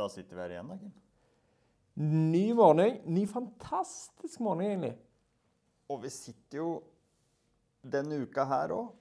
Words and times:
Da 0.00 0.06
sitter 0.08 0.36
vi 0.38 0.44
her 0.46 0.54
igjen, 0.56 0.70
da, 0.72 0.76
Kim. 0.80 0.92
Ny 2.32 2.44
morgen. 2.56 3.00
Ny 3.12 3.26
fantastisk 3.28 4.40
morgen, 4.40 4.62
egentlig. 4.64 4.94
Og 5.90 5.98
vi 6.06 6.12
sitter 6.14 6.62
jo 6.62 6.68
denne 7.84 8.22
uka 8.22 8.46
her 8.48 8.72
òg 8.76 8.92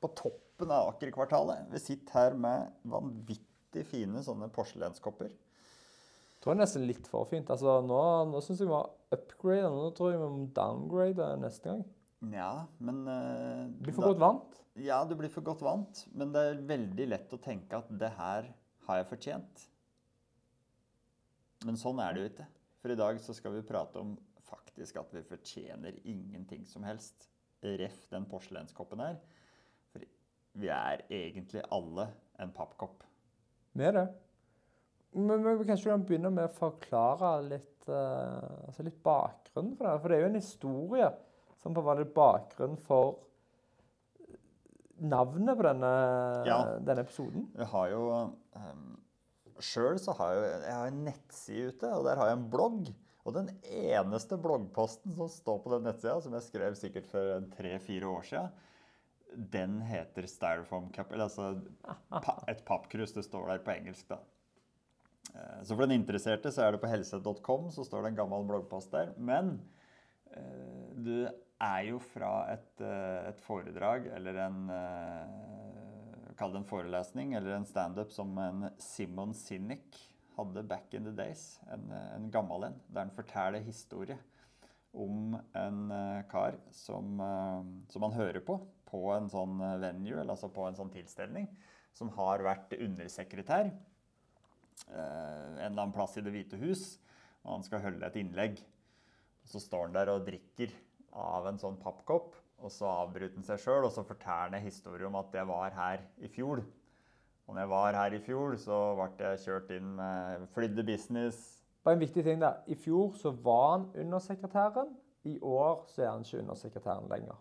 på 0.00 0.10
toppen 0.16 0.72
av 0.72 0.92
Aker-kvartalet. 0.94 1.66
Vi 1.74 1.80
sitter 1.82 2.16
her 2.16 2.36
med 2.40 2.70
vanvittig 2.88 3.84
fine 3.90 4.22
sånne 4.24 4.48
porselenskopper. 4.54 5.28
Jeg 5.28 6.40
tror 6.44 6.54
det 6.54 6.58
er 6.60 6.62
nesten 6.62 6.86
litt 6.88 7.08
for 7.10 7.26
fint. 7.28 7.50
Altså, 7.52 7.76
nå 7.84 8.00
nå 8.30 8.40
syns 8.44 8.60
jeg 8.62 8.70
vi 8.70 8.76
har 8.78 8.90
upgrade. 9.16 9.68
Nå 9.74 9.90
tror 9.98 10.12
jeg 10.14 10.22
vi 10.22 10.32
må 10.38 10.48
downgrade 10.56 11.28
neste 11.42 11.72
gang. 11.72 11.84
Nja, 12.32 12.50
men 12.80 13.02
Du 13.76 13.84
Blir 13.90 13.96
for 13.98 14.06
da- 14.06 14.12
godt 14.14 14.22
vant. 14.24 14.60
Ja, 14.80 15.04
du 15.04 15.14
blir 15.18 15.28
for 15.32 15.42
godt 15.44 15.60
vant. 15.64 16.06
Men 16.14 16.32
det 16.32 16.40
er 16.54 16.62
veldig 16.68 17.08
lett 17.12 17.32
å 17.36 17.40
tenke 17.42 17.76
at 17.82 17.88
det 17.98 18.12
her 18.16 18.48
har 18.86 19.02
jeg 19.02 19.08
fortjent. 19.10 19.66
Men 21.66 21.78
sånn 21.80 22.00
er 22.02 22.14
det 22.14 22.22
jo 22.22 22.30
ikke. 22.30 22.46
For 22.82 22.94
i 22.94 22.98
dag 22.98 23.18
så 23.22 23.34
skal 23.34 23.56
vi 23.56 23.64
prate 23.66 23.98
om 24.02 24.14
faktisk 24.46 25.00
at 25.00 25.14
vi 25.14 25.24
fortjener 25.26 25.96
ingenting 26.04 26.66
som 26.68 26.86
helst. 26.86 27.28
Ref 27.66 28.04
den 28.12 28.26
porselenskoppen 28.30 29.02
her. 29.02 29.18
For 29.90 30.04
vi 30.60 30.70
er 30.70 31.02
egentlig 31.10 31.64
alle 31.74 32.06
en 32.42 32.52
pappkopp. 32.54 33.02
Med 33.76 33.96
det. 33.98 34.06
Men, 35.16 35.42
men 35.42 35.58
vi 35.58 35.66
kanskje 35.68 35.90
kan 35.90 36.04
begynne 36.06 36.30
med 36.30 36.50
å 36.50 36.56
forklare 36.58 37.30
litt, 37.48 37.86
uh, 37.88 38.66
altså 38.68 38.84
litt 38.84 38.98
bakgrunnen 39.04 39.76
for 39.78 39.88
det. 39.88 39.94
For 40.02 40.12
det 40.12 40.18
er 40.18 40.26
jo 40.26 40.32
en 40.32 40.40
historie 40.40 41.08
som 41.62 41.74
på 41.74 41.84
var 41.84 41.98
litt 41.98 42.12
bakgrunn 42.14 42.76
for 42.86 43.16
navnet 44.96 45.56
på 45.56 45.64
denne, 45.66 45.90
Ja. 46.46 46.58
denne 46.80 47.04
episoden. 47.04 47.48
Vi 47.56 47.64
har 47.72 47.88
jo 47.92 48.02
um, 48.12 48.84
Sjøl 49.64 49.98
så 50.02 50.14
har 50.18 50.34
jeg, 50.36 50.52
jeg 50.66 50.76
har 50.76 50.90
en 50.92 51.02
nettside 51.06 51.72
ute, 51.72 51.90
og 51.96 52.04
der 52.06 52.20
har 52.20 52.30
jeg 52.30 52.38
en 52.38 52.48
blogg. 52.52 52.92
Og 53.26 53.34
den 53.34 53.48
eneste 53.66 54.38
bloggposten 54.38 55.16
som 55.16 55.30
står 55.32 55.58
på 55.64 55.72
den 55.72 55.88
nettsida, 55.88 56.20
som 56.22 56.34
jeg 56.36 56.46
skrev 56.46 56.76
sikkert 56.78 57.08
for 57.10 57.48
tre-fire 57.56 58.06
år 58.06 58.26
sia, 58.28 58.44
den 59.56 59.80
heter 59.82 60.28
Styrofoam 60.30 60.92
Cup. 60.94 61.10
Altså 61.12 61.56
et 62.48 62.62
pappkrus. 62.68 63.12
Det 63.16 63.24
står 63.26 63.50
der 63.50 63.64
på 63.66 63.74
engelsk, 63.74 64.12
da. 64.12 64.20
Eh, 65.34 65.62
Så 65.66 65.74
for 65.74 65.82
den 65.82 65.98
interesserte 65.98 66.52
så 66.54 66.66
er 66.66 66.76
det 66.76 66.82
på 66.84 66.90
helse.com, 66.92 67.70
så 67.74 67.84
står 67.84 68.06
det 68.06 68.12
en 68.12 68.20
gammel 68.22 68.46
bloggpost 68.48 68.94
der. 68.94 69.10
Men 69.18 69.56
eh, 70.30 70.94
du 70.94 71.26
er 71.26 71.82
jo 71.90 71.98
fra 71.98 72.52
et, 72.54 72.72
eh, 72.84 73.28
et 73.32 73.42
foredrag 73.42 74.06
eller 74.14 74.40
en 74.46 74.70
Kall 76.36 76.52
det 76.52 76.60
en 76.60 76.68
forelesning 76.68 77.32
eller 77.38 77.56
en 77.56 77.68
standup 77.68 78.12
som 78.12 78.36
en 78.38 78.68
Simon 78.82 79.32
Sinek 79.34 79.96
hadde 80.36 80.62
back 80.68 80.94
in 80.94 81.04
the 81.04 81.14
days. 81.16 81.60
En, 81.72 81.88
en 81.92 82.30
gammel 82.30 82.68
en. 82.68 82.80
Der 82.92 83.06
han 83.06 83.14
forteller 83.16 83.64
historie 83.64 84.18
om 84.96 85.36
en 85.52 85.90
eh, 85.90 86.22
kar 86.30 86.56
som, 86.72 87.20
eh, 87.20 87.90
som 87.92 88.06
han 88.06 88.16
hører 88.16 88.40
på 88.44 88.58
på 88.86 89.02
en 89.16 89.28
sånn 89.28 89.58
eh, 89.60 89.78
venue, 89.82 90.14
eller 90.14 90.36
altså 90.36 90.48
på 90.52 90.64
en 90.66 90.76
sånn 90.78 90.92
tilstelning, 90.94 91.48
som 91.96 92.12
har 92.16 92.44
vært 92.44 92.76
undersekretær 92.78 93.70
en 94.86 94.92
eller 94.92 95.80
annen 95.80 95.94
plass 95.94 96.18
i 96.20 96.22
Det 96.22 96.30
hvite 96.30 96.58
hus, 96.60 96.82
og 97.42 97.54
han 97.56 97.64
skal 97.64 97.80
holde 97.82 98.06
et 98.06 98.18
innlegg. 98.20 98.58
Så 99.48 99.58
står 99.58 99.86
han 99.86 99.94
der 99.96 100.10
og 100.12 100.26
drikker 100.26 100.74
av 101.16 101.48
en 101.48 101.58
sånn 101.58 101.78
pappkopp, 101.80 102.36
og 102.58 102.72
så 102.72 102.88
avbryter 102.88 103.36
han 103.36 103.46
seg 103.46 103.60
sjøl, 103.62 103.84
og 103.84 103.92
så 103.92 104.04
forteller 104.06 104.56
han 104.56 104.64
historien 104.64 105.10
om 105.10 105.18
at 105.20 105.34
jeg 105.36 105.48
var 105.48 105.74
her 105.76 106.04
i 106.24 106.30
fjor. 106.32 106.62
Og 107.46 107.54
når 107.54 107.62
jeg 107.62 107.70
var 107.70 107.98
her 108.00 108.14
i 108.16 108.22
fjor, 108.22 108.56
så 108.58 108.78
ble 108.98 109.10
jeg 109.28 109.42
kjørt 109.44 109.74
inn 109.76 109.90
med 109.98 110.46
flydde 110.54 110.84
business. 110.86 111.42
Bare 111.86 111.94
en 111.94 112.02
viktig 112.02 112.24
ting 112.26 112.40
der. 112.42 112.62
I 112.66 112.74
fjor 112.74 113.12
så 113.14 113.30
var 113.30 113.66
han 113.76 113.90
undersekretæren. 113.94 114.96
I 115.26 115.38
år 115.42 115.84
så 115.90 116.02
er 116.02 116.10
han 116.10 116.24
ikke 116.26 116.40
undersekretæren 116.42 117.06
lenger. 117.10 117.36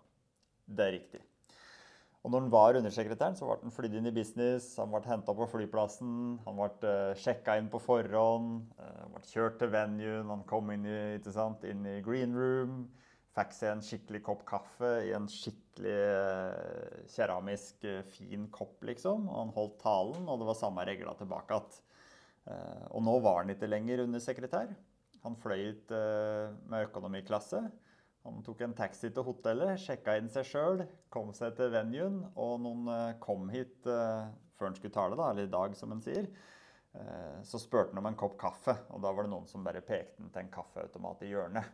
Det 0.66 0.86
er 0.86 0.94
riktig. 1.00 1.22
Og 2.26 2.32
når 2.32 2.40
han 2.40 2.52
var 2.52 2.78
undersekretæren, 2.78 3.36
så 3.38 3.46
ble 3.46 3.58
han 3.62 3.74
flydd 3.74 3.98
inn 3.98 4.10
i 4.10 4.14
business. 4.14 4.72
Han 4.82 4.90
ble 4.94 5.02
henta 5.06 5.34
på 5.38 5.46
flyplassen. 5.50 6.40
Han 6.46 6.58
ble 6.58 6.70
uh, 6.90 7.18
sjekka 7.22 7.58
inn 7.62 7.70
på 7.70 7.82
forhånd. 7.82 8.64
eh, 8.82 8.96
han 9.02 9.14
ble 9.14 9.22
kjørt 9.30 9.60
til 9.62 9.70
venuen. 9.74 10.32
Han 10.34 10.42
kom 10.50 10.72
inn 10.74 10.88
i, 10.90 11.18
inn 11.70 11.86
i 11.86 12.00
green 12.06 12.34
room. 12.38 12.80
Fikk 13.36 13.52
seg 13.52 13.74
en 13.74 13.82
skikkelig 13.84 14.22
kopp 14.24 14.46
kaffe 14.48 14.90
i 15.04 15.10
en 15.16 15.26
skikkelig 15.28 15.92
eh, 15.92 17.00
keramisk 17.12 17.84
eh, 17.84 18.06
fin 18.08 18.46
kopp, 18.54 18.78
liksom. 18.88 19.26
Og 19.28 19.40
han 19.42 19.52
holdt 19.58 19.82
talen, 19.82 20.30
og 20.32 20.40
det 20.40 20.48
var 20.48 20.56
samme 20.56 20.86
regler 20.88 21.18
tilbake 21.20 21.58
igjen. 21.58 21.82
Eh, 22.46 22.86
og 22.96 23.04
nå 23.04 23.18
var 23.26 23.42
han 23.42 23.52
ikke 23.52 23.68
lenger 23.68 24.06
undersekretær. 24.06 24.72
Han 25.26 25.36
fløy 25.42 25.66
ut 25.74 25.92
med 26.70 26.86
økonomiklasse. 26.86 27.60
Han 28.26 28.44
tok 28.46 28.60
en 28.62 28.76
taxi 28.78 29.10
til 29.10 29.26
hotellet, 29.26 29.82
sjekka 29.82 30.16
inn 30.20 30.30
seg 30.32 30.46
sjøl, 30.48 30.84
kom 31.12 31.32
seg 31.34 31.58
til 31.58 31.72
venuen, 31.74 32.20
og 32.38 32.60
noen 32.62 33.18
kom 33.22 33.50
hit 33.50 33.82
før 33.86 34.68
han 34.68 34.78
skulle 34.78 34.94
tale, 34.94 35.18
da, 35.18 35.32
eller 35.32 35.50
i 35.50 35.52
dag, 35.56 35.74
som 35.78 35.96
han 35.96 36.04
sier. 36.06 36.30
Så 37.42 37.58
spurte 37.62 37.90
han 37.90 38.04
om 38.04 38.12
en 38.12 38.20
kopp 38.22 38.38
kaffe, 38.42 38.78
og 38.94 39.02
da 39.02 39.14
var 39.18 39.26
det 39.26 39.34
noen 39.34 39.50
som 39.50 39.66
bare 39.66 39.82
pekte 39.86 40.22
han 40.22 40.30
til 40.30 40.46
en 40.46 40.54
kaffeautomat 40.54 41.26
i 41.26 41.32
hjørnet. 41.34 41.74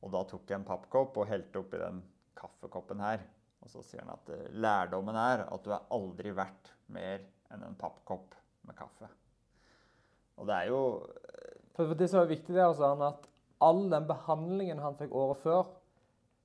Og 0.00 0.12
da 0.14 0.22
tok 0.28 0.48
jeg 0.48 0.60
en 0.60 0.66
pappkopp 0.68 1.18
og 1.20 1.28
helte 1.28 1.60
oppi 1.60 1.80
den 1.80 2.00
kaffekoppen 2.38 3.02
her. 3.04 3.24
Og 3.60 3.72
så 3.72 3.82
sier 3.84 4.04
han 4.04 4.14
at 4.14 4.30
eh, 4.32 4.46
lærdommen 4.56 5.16
er 5.20 5.44
at 5.46 5.64
du 5.64 5.72
er 5.74 5.88
aldri 5.92 6.32
verdt 6.36 6.72
mer 6.94 7.24
enn 7.52 7.66
en 7.66 7.76
pappkopp 7.78 8.36
med 8.68 8.78
kaffe. 8.78 9.10
Og 10.40 10.48
det 10.48 10.56
er 10.56 10.70
jo 10.70 10.80
For, 11.76 11.84
for 11.84 11.96
det 11.98 12.08
som 12.12 12.22
er 12.22 12.32
viktig, 12.32 12.54
der, 12.56 12.72
så 12.76 12.86
er 12.86 12.96
han 12.96 13.06
at 13.10 13.28
all 13.60 13.84
den 13.92 14.08
behandlingen 14.08 14.80
han 14.80 14.96
fikk 14.98 15.12
året 15.16 15.40
før, 15.42 15.68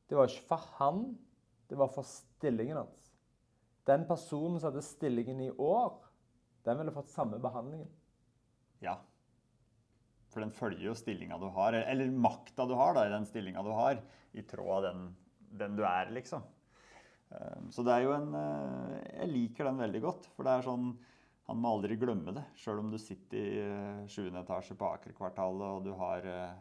det 0.10 0.18
var 0.18 0.30
ikke 0.30 0.48
for 0.52 0.68
han, 0.80 1.06
det 1.70 1.80
var 1.80 1.90
for 1.92 2.06
stillingen 2.06 2.78
hans. 2.78 3.10
Den 3.88 4.06
personen 4.10 4.60
som 4.60 4.70
hadde 4.70 4.84
stillingen 4.86 5.42
i 5.48 5.50
år, 5.52 5.96
den 6.66 6.80
ville 6.80 6.94
fått 6.94 7.14
samme 7.14 7.40
behandlingen. 7.42 7.90
Ja. 8.84 8.98
For 10.36 10.44
den 10.44 10.52
følger 10.52 10.90
jo 10.90 10.94
stillinga 11.00 11.38
du 11.40 11.48
har, 11.56 11.78
eller 11.80 12.12
makta 12.12 12.66
du 12.68 12.74
har 12.76 12.92
da, 12.98 13.06
i 13.08 13.14
den 13.14 13.24
stillinga 13.24 13.62
du 13.64 13.72
har, 13.72 14.02
i 14.36 14.44
tråd 14.44 14.72
av 14.76 14.82
den, 14.90 15.06
den 15.64 15.78
du 15.80 15.86
er, 15.88 16.12
liksom. 16.12 16.44
Eh, 17.32 17.62
Så 17.72 17.86
det 17.88 17.94
er 17.96 18.04
jo 18.04 18.12
en 18.18 18.36
eh, 18.36 18.98
Jeg 19.22 19.32
liker 19.32 19.70
den 19.70 19.80
veldig 19.80 20.02
godt, 20.04 20.28
for 20.36 20.44
det 20.44 20.58
er 20.58 20.68
sånn 20.68 20.90
Han 21.48 21.62
må 21.64 21.72
aldri 21.78 21.96
glemme 22.02 22.34
det, 22.36 22.44
sjøl 22.60 22.84
om 22.84 22.92
du 22.92 23.00
sitter 23.00 23.40
i 23.40 23.64
eh, 23.64 24.04
sjuende 24.12 24.44
etasje 24.44 24.76
på 24.76 24.92
Aker-kvartalet 24.98 25.80
og 25.80 25.88
du 25.88 25.94
har 26.04 26.28
eh, 26.28 26.52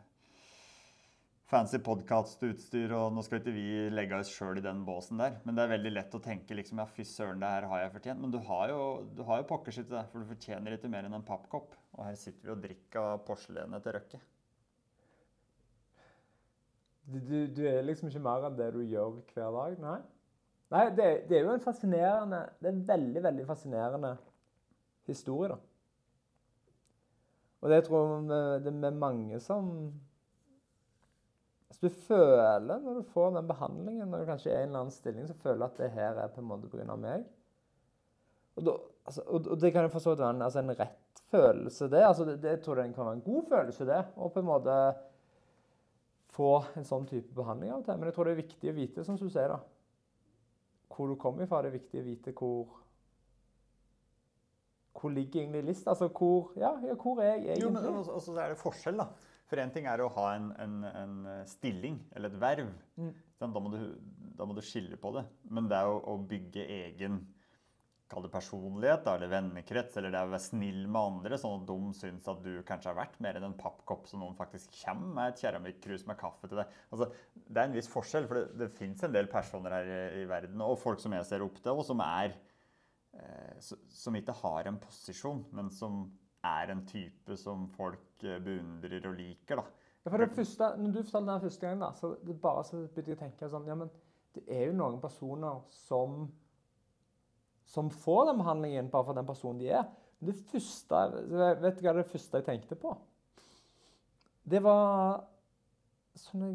fancy 1.51 1.79
podkastutstyr, 1.85 2.93
og 2.97 3.13
nå 3.13 3.23
skal 3.25 3.41
ikke 3.41 3.53
vi 3.55 3.65
legge 3.93 4.17
oss 4.17 4.31
sjøl 4.33 4.59
i 4.61 4.65
den 4.65 4.83
båsen 4.87 5.21
der. 5.21 5.37
Men 5.45 5.57
det 5.57 5.65
er 5.65 5.73
veldig 5.75 5.93
lett 5.93 6.17
å 6.17 6.23
tenke 6.25 6.57
liksom, 6.57 6.81
ja, 6.81 6.87
fy 6.89 7.05
søren, 7.09 7.43
det 7.43 7.51
her 7.51 7.67
har 7.71 7.83
jeg 7.83 7.93
fortjent. 7.99 8.23
Men 8.23 8.33
du 8.33 8.39
har 8.49 8.73
jo, 8.73 8.85
du 9.17 9.21
har 9.29 9.43
jo 9.43 9.49
pokker 9.51 9.77
sitt 9.77 9.93
for 9.93 10.23
du 10.23 10.31
fortjener 10.31 10.77
ikke 10.77 10.93
mer 10.93 11.09
enn 11.09 11.19
en 11.19 11.27
pappkopp. 11.27 11.77
Og 11.99 12.07
her 12.07 12.17
sitter 12.21 12.49
vi 12.49 12.55
og 12.55 12.65
drikker 12.65 13.01
av 13.03 13.27
porselenet 13.29 13.85
til 13.85 13.97
Røkke. 13.99 14.23
Du, 17.05 17.19
du, 17.21 17.37
du 17.53 17.63
er 17.69 17.85
liksom 17.85 18.09
ikke 18.09 18.25
mer 18.25 18.49
enn 18.49 18.57
det 18.57 18.71
du 18.73 18.81
gjør 18.81 19.21
hver 19.35 19.53
dag, 19.59 19.77
nei? 19.83 19.99
Nei, 20.73 20.87
det, 20.97 21.09
det 21.29 21.37
er 21.37 21.45
jo 21.45 21.53
en 21.53 21.63
fascinerende 21.63 22.39
Det 22.57 22.67
er 22.67 22.73
en 22.73 22.87
veldig, 22.89 23.21
veldig 23.27 23.45
fascinerende 23.47 24.15
historie, 25.07 25.53
da. 25.53 25.61
Og 27.65 27.71
det 27.73 27.85
tror 27.85 28.25
jeg 28.29 28.65
det 28.65 28.89
er 28.89 28.97
mange 28.97 29.39
som 29.41 29.69
Hvis 31.75 31.93
du 31.93 32.03
føler, 32.07 32.79
når 32.79 33.01
du 33.01 33.07
får 33.11 33.33
den 33.35 33.49
behandlingen, 33.49 34.11
når 34.11 34.23
du 34.23 34.29
kanskje 34.29 34.53
er 34.53 34.61
i 34.61 34.63
en 34.63 34.69
eller 34.69 34.85
annen 34.85 34.95
stilling, 34.95 35.25
så 35.27 35.35
føler 35.35 35.59
du 35.59 35.65
at 35.67 35.81
det 35.81 35.89
her 35.91 36.21
er 36.23 36.29
på 36.31 36.43
en 36.43 36.47
måte 36.47 36.69
pga. 36.71 36.95
meg. 36.95 37.25
Og, 38.55 38.63
da, 38.69 38.75
altså, 39.07 39.25
og, 39.27 39.49
og 39.51 39.59
det 39.61 39.73
kan 39.73 39.83
jo 39.83 39.91
for 39.91 40.05
så 40.05 40.13
vidt 40.13 40.23
være 40.23 40.37
en, 40.37 40.45
altså 40.47 40.63
en 40.63 40.77
rett 40.79 41.23
følelse, 41.33 41.89
det. 41.91 42.05
Altså, 42.07 42.29
det, 42.29 42.37
det 42.43 42.61
tror 42.63 42.79
jeg 42.79 42.95
kan 42.95 43.07
være 43.07 43.19
en 43.19 43.27
god 43.27 43.51
følelse, 43.51 43.89
det. 43.91 44.05
Å 44.15 44.31
på 44.31 44.45
en 44.45 44.49
måte 44.53 44.79
få 46.35 46.53
en 46.79 46.87
sånn 46.87 47.11
type 47.11 47.35
behandling 47.35 47.73
av 47.75 47.83
og 47.83 47.89
til. 47.89 47.99
Men 47.99 48.11
jeg 48.11 48.19
tror 48.19 48.31
det 48.31 48.37
er 48.37 48.43
viktig 48.45 48.71
å 48.71 48.79
vite, 48.79 49.07
som 49.07 49.19
du 49.19 49.27
sier, 49.27 49.51
da, 49.51 49.59
hvor 50.95 51.11
du 51.11 51.19
kommer 51.19 51.43
ifra. 51.43 51.65
Det 51.65 51.73
er 51.73 51.79
viktig 51.81 52.03
å 52.03 52.09
vite 52.13 52.39
hvor 52.39 52.81
Hvor 54.95 55.11
ligger 55.11 55.41
egentlig 55.41 55.65
lista? 55.67 55.91
Altså 55.91 56.07
hvor 56.07 56.53
Ja, 56.55 56.77
ja 56.87 56.95
hvor 56.95 57.19
er 57.19 57.33
jeg 57.33 57.41
egentlig? 57.41 57.63
Jo, 57.65 57.71
men 57.75 57.87
også, 57.99 58.13
også 58.13 58.37
er 58.39 58.53
det 58.55 58.63
forskjell, 58.63 59.03
da. 59.03 59.09
For 59.55 59.63
én 59.63 59.71
ting 59.71 59.87
er 59.87 60.01
å 60.03 60.11
ha 60.17 60.33
en, 60.35 60.49
en, 60.59 60.73
en 60.91 61.19
stilling, 61.47 62.01
eller 62.19 62.33
et 62.33 62.41
verv. 62.43 62.73
Mm. 62.99 63.13
Da, 63.39 63.47
må 63.47 63.71
du, 63.71 63.79
da 64.35 64.49
må 64.51 64.57
du 64.57 64.65
skille 64.67 64.99
på 64.99 65.13
det. 65.15 65.23
Men 65.47 65.69
det 65.71 65.79
er 65.79 65.91
å, 65.93 66.01
å 66.11 66.19
bygge 66.19 66.67
egen 66.83 67.23
Kall 68.11 68.27
det 68.27 68.29
personlighet, 68.35 69.07
eller 69.09 69.31
vennekrets, 69.33 69.95
eller 69.97 70.13
det 70.13 70.19
er 70.19 70.27
å 70.29 70.33
være 70.35 70.45
snill 70.45 70.83
med 70.83 70.99
andre, 71.01 71.39
sånn 71.41 71.63
at 71.63 71.71
de 71.71 71.93
syns 71.97 72.27
at 72.29 72.43
du 72.45 72.51
kanskje 72.69 72.91
har 72.91 72.99
vært 72.99 73.15
mer 73.25 73.39
enn 73.39 73.47
en 73.47 73.55
pappkopp, 73.57 74.05
så 74.11 74.19
noen 74.21 74.37
faktisk 74.37 74.75
kommer 74.83 75.15
med 75.17 75.31
et 75.31 75.41
keramikkrus 75.41 76.05
med 76.11 76.19
kaffe 76.21 76.51
til 76.51 76.61
deg. 76.61 76.75
Altså, 76.93 77.09
det 77.33 77.63
er 77.63 77.71
en 77.71 77.79
viss 77.79 77.89
forskjell, 77.89 78.29
for 78.29 78.43
det, 78.43 78.59
det 78.61 78.69
fins 78.77 79.07
en 79.07 79.15
del 79.15 79.31
personer 79.33 79.79
her 79.79 79.89
i, 79.89 80.03
i 80.21 80.27
verden, 80.29 80.61
og 80.67 80.77
folk 80.83 81.01
som 81.01 81.17
jeg 81.17 81.27
ser 81.31 81.47
opp 81.47 81.57
til, 81.65 81.81
og 81.81 81.89
som 81.89 82.05
er 82.05 82.37
eh, 83.17 83.73
Som 83.97 84.21
ikke 84.21 84.37
har 84.43 84.69
en 84.69 84.83
posisjon, 84.85 85.41
men 85.57 85.73
som 85.73 86.05
er 86.45 86.73
en 86.73 86.85
type 86.89 87.37
som 87.41 87.67
folk 87.77 88.25
eh, 88.25 88.41
beundrer 88.43 89.09
og 89.09 89.19
liker. 89.19 89.61
da. 89.61 89.91
Ja, 90.05 90.11
for 90.11 90.21
det 90.21 90.33
første, 90.37 90.71
når 90.77 90.93
du 90.93 91.03
fortalte 91.03 91.33
den 91.33 91.45
første 91.47 91.67
gangen, 91.67 91.85
da, 91.85 91.93
så 91.97 92.15
det 92.27 92.41
bare 92.41 92.65
så 92.69 92.83
begynte 92.83 93.15
jeg 93.15 93.19
å 93.19 93.23
tenke 93.25 93.51
sånn 93.53 93.69
Ja, 93.71 93.77
men 93.81 93.93
det 94.37 94.43
er 94.51 94.67
jo 94.69 94.77
noen 94.77 95.01
personer 95.01 95.63
som 95.87 96.27
som 97.75 97.91
får 97.91 98.27
den 98.29 98.41
behandlingen 98.43 98.91
bare 98.93 99.09
for 99.09 99.17
den 99.17 99.27
personen 99.27 99.61
de 99.63 99.71
er. 99.73 99.87
Det 100.25 100.35
første, 100.51 101.01
vet 101.63 101.79
du 101.79 101.85
hva 101.85 101.95
det 101.97 102.09
første 102.11 102.41
jeg 102.41 102.47
tenkte 102.47 102.77
på? 102.79 102.93
Det 104.45 104.61
var 104.63 105.25
sånne 106.15 106.55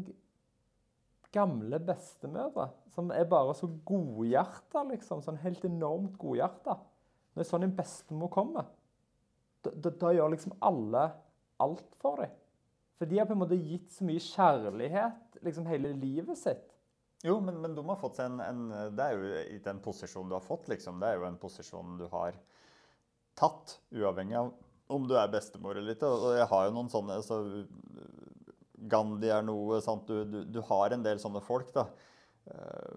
gamle 1.34 1.78
bestemødre 1.86 2.70
som 2.94 3.10
er 3.14 3.26
bare 3.30 3.54
så 3.54 3.68
godhjerta, 3.86 4.82
liksom. 4.90 5.22
Sånn 5.22 5.38
helt 5.42 5.64
enormt 5.66 6.16
godhjerta. 6.18 6.78
Når 7.36 7.46
sånn 7.46 7.66
en 7.66 7.76
bestemor 7.76 8.30
kommer, 8.32 8.70
da, 9.66 9.90
da, 9.90 10.12
gjør 10.16 10.32
liksom 10.34 10.56
alle 10.64 11.06
alt 11.60 11.96
for 12.00 12.22
dem. 12.22 12.32
For 13.00 13.08
de 13.08 13.18
har 13.20 13.28
på 13.28 13.36
en 13.36 13.42
måte 13.42 13.58
gitt 13.58 13.92
så 13.94 14.04
mye 14.04 14.22
kjærlighet 14.22 15.40
liksom 15.44 15.68
hele 15.68 15.92
livet 15.96 16.38
sitt. 16.40 16.66
Jo, 17.24 17.36
men, 17.44 17.58
men 17.60 17.74
de 17.76 17.84
har 17.84 18.00
fått 18.00 18.16
seg 18.16 18.30
en, 18.30 18.40
en 18.40 18.94
Det 18.96 19.04
er 19.04 19.16
jo 19.16 19.40
i 19.56 19.58
den 19.64 19.80
posisjonen 19.84 20.30
du 20.32 20.36
har 20.38 20.44
fått, 20.44 20.70
liksom. 20.72 21.00
Det 21.00 21.08
er 21.08 21.20
jo 21.20 21.28
en 21.28 21.40
posisjon 21.40 21.98
du 22.00 22.06
har 22.12 22.36
tatt, 23.40 23.78
uavhengig 23.92 24.38
av 24.40 24.52
om 24.90 25.06
du 25.06 25.14
er 25.18 25.30
bestemor 25.30 25.78
eller 25.78 25.94
ikke. 25.94 26.08
Og 26.08 26.38
jeg 26.38 26.48
har 26.50 26.66
jo 26.66 26.76
noen 26.76 26.92
sånne 26.92 27.20
så 27.24 27.42
Gandhi 28.90 29.28
er 29.28 29.44
noe 29.44 29.80
sant? 29.84 30.08
Du, 30.08 30.24
du, 30.24 30.38
du 30.48 30.60
har 30.70 30.94
en 30.94 31.04
del 31.04 31.20
sånne 31.20 31.42
folk, 31.44 31.68
da. 31.76 31.84
Uh, 32.48 32.96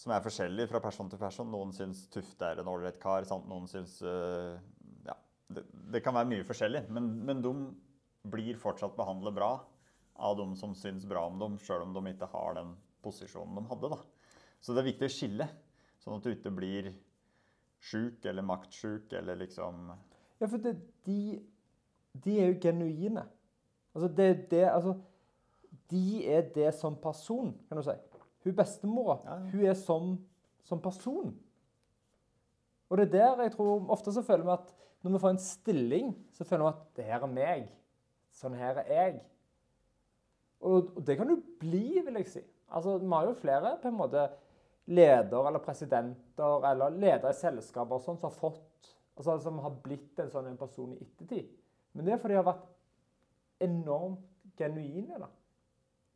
som 0.00 0.12
er 0.14 0.24
forskjellige 0.24 0.70
fra 0.70 0.80
person 0.84 1.08
til 1.12 1.20
person. 1.20 1.48
Noen 1.52 1.72
syns 1.76 2.06
Tufte 2.12 2.52
er 2.52 2.60
en 2.60 2.68
ålreit 2.72 3.00
kar. 3.00 3.24
Sant? 3.28 3.48
Noen 3.50 3.68
syns 3.68 3.98
uh, 4.04 4.60
det, 5.54 5.64
det, 5.92 6.02
kan 6.04 6.16
være 6.16 6.30
mye 6.30 6.46
forskjellig. 6.46 6.84
Men, 6.94 7.10
men 7.26 7.42
de 7.44 7.52
blir 8.30 8.58
fortsatt 8.60 8.96
behandlet 8.98 9.36
bra 9.36 9.50
av 10.20 10.36
de 10.38 10.46
som 10.60 10.74
syns 10.76 11.06
bra 11.08 11.24
om 11.28 11.38
dem, 11.40 11.58
sjøl 11.62 11.86
om 11.86 11.94
de 11.96 12.12
ikke 12.12 12.28
har 12.34 12.56
den 12.58 12.74
posisjonen 13.04 13.56
de 13.56 13.66
hadde. 13.70 13.92
Da. 13.94 14.00
Så 14.60 14.76
det 14.76 14.82
er 14.82 14.90
viktig 14.90 15.08
å 15.08 15.14
skille, 15.14 15.48
sånn 16.02 16.18
at 16.18 16.26
du 16.26 16.34
ikke 16.34 16.52
blir 16.54 16.90
sjuk 17.80 18.26
eller 18.28 18.44
maktsjuk 18.44 19.12
eller 19.16 19.40
liksom 19.40 19.88
Ja, 20.40 20.46
for 20.46 20.60
det, 20.60 20.74
de, 21.08 21.40
de 22.12 22.36
er 22.40 22.52
jo 22.52 22.60
genuine. 22.62 23.24
Altså, 23.94 24.08
det, 24.16 24.28
det, 24.52 24.66
altså, 24.68 24.94
de 25.90 26.04
er 26.28 26.50
det 26.54 26.70
som 26.76 26.96
person, 27.00 27.54
kan 27.68 27.80
du 27.80 27.84
si. 27.84 27.96
Hun 28.44 28.56
bestemora, 28.56 29.18
ja, 29.24 29.36
ja. 29.36 29.48
hun 29.52 29.64
er 29.72 29.76
som, 29.76 30.12
som 30.64 30.80
person. 30.80 31.32
Og 32.90 32.98
det 32.98 33.06
er 33.06 33.12
der 33.12 33.42
jeg 33.44 33.52
tror 33.54 33.90
Ofte 33.92 34.12
så 34.12 34.22
føler 34.26 34.46
vi 34.46 34.54
at 34.54 34.72
når 35.02 35.14
vi 35.14 35.22
får 35.22 35.34
en 35.34 35.42
stilling, 35.42 36.12
så 36.32 36.44
føler 36.44 36.66
vi 36.66 36.72
at 36.74 36.86
det 36.96 37.06
her 37.08 37.24
er 37.24 37.32
meg. 37.32 37.68
Sånn 38.36 38.56
her 38.58 38.82
er 38.82 38.90
jeg. 38.92 39.20
Og, 40.60 40.90
og 40.96 41.02
det 41.06 41.16
kan 41.16 41.30
du 41.30 41.38
bli, 41.60 42.00
vil 42.04 42.20
jeg 42.20 42.28
si. 42.28 42.42
Altså, 42.70 42.98
Vi 43.00 43.08
har 43.10 43.26
jo 43.26 43.38
flere 43.40 43.76
på 43.82 43.88
en 43.88 43.98
måte 43.98 44.26
ledere 44.90 45.46
eller 45.48 45.62
presidenter 45.64 46.66
eller 46.70 46.92
ledere 46.92 47.32
i 47.32 47.38
selskaper 47.38 48.02
sånn, 48.02 48.18
som 48.20 48.28
har 48.28 48.36
fått, 48.36 48.92
altså, 49.16 49.38
som 49.46 49.58
har 49.64 49.78
blitt 49.84 50.20
en 50.20 50.30
sånn 50.32 50.50
en 50.50 50.60
person 50.60 50.92
i 50.94 51.00
ettertid. 51.00 51.48
Men 51.94 52.06
det 52.06 52.14
er 52.14 52.22
fordi 52.22 52.36
de 52.36 52.42
har 52.42 52.50
vært 52.50 52.68
enormt 53.66 54.56
genuine. 54.58 55.18
da. 55.18 55.30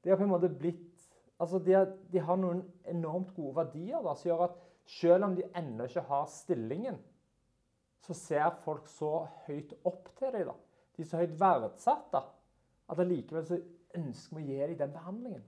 De 0.05 0.13
har 0.13 0.21
på 0.21 0.27
en 0.27 0.35
måte 0.35 0.53
blitt 0.53 0.93
altså 1.41 1.59
de 1.59 1.75
har, 1.75 1.89
de 2.13 2.21
har 2.23 2.39
noen 2.39 2.63
enormt 2.91 3.33
gode 3.37 3.57
verdier 3.57 4.03
da, 4.05 4.15
som 4.15 4.31
gjør 4.31 4.47
at 4.47 4.61
selv 4.91 5.27
om 5.27 5.35
de 5.37 5.47
ennå 5.57 5.89
ikke 5.89 6.05
har 6.09 6.29
stillingen, 6.31 6.99
så 8.05 8.15
ser 8.17 8.51
folk 8.65 8.89
så 8.93 9.25
høyt 9.47 9.73
opp 9.89 10.11
til 10.19 10.33
deg, 10.35 10.47
da. 10.49 10.55
De 10.95 11.03
er 11.03 11.09
så 11.09 11.23
høyt 11.23 11.35
verdsatt 11.41 12.11
da, 12.13 12.23
at 12.93 13.01
allikevel 13.01 13.47
så 13.49 13.59
ønsker 13.97 14.39
vi 14.39 14.45
å 14.45 14.49
gi 14.49 14.69
dem 14.69 14.79
den 14.83 14.95
behandlingen. 14.95 15.45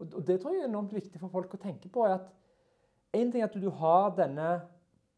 Og, 0.00 0.26
Det 0.26 0.40
tror 0.40 0.54
jeg 0.54 0.64
er 0.64 0.68
enormt 0.68 0.94
viktig 0.96 1.20
for 1.20 1.32
folk 1.32 1.54
å 1.54 1.62
tenke 1.62 1.88
på. 1.88 2.04
er 2.04 2.18
at 2.18 2.28
En 3.12 3.32
ting 3.32 3.42
er 3.42 3.48
at 3.48 3.58
du 3.58 3.70
har 3.70 4.12
denne 4.14 4.62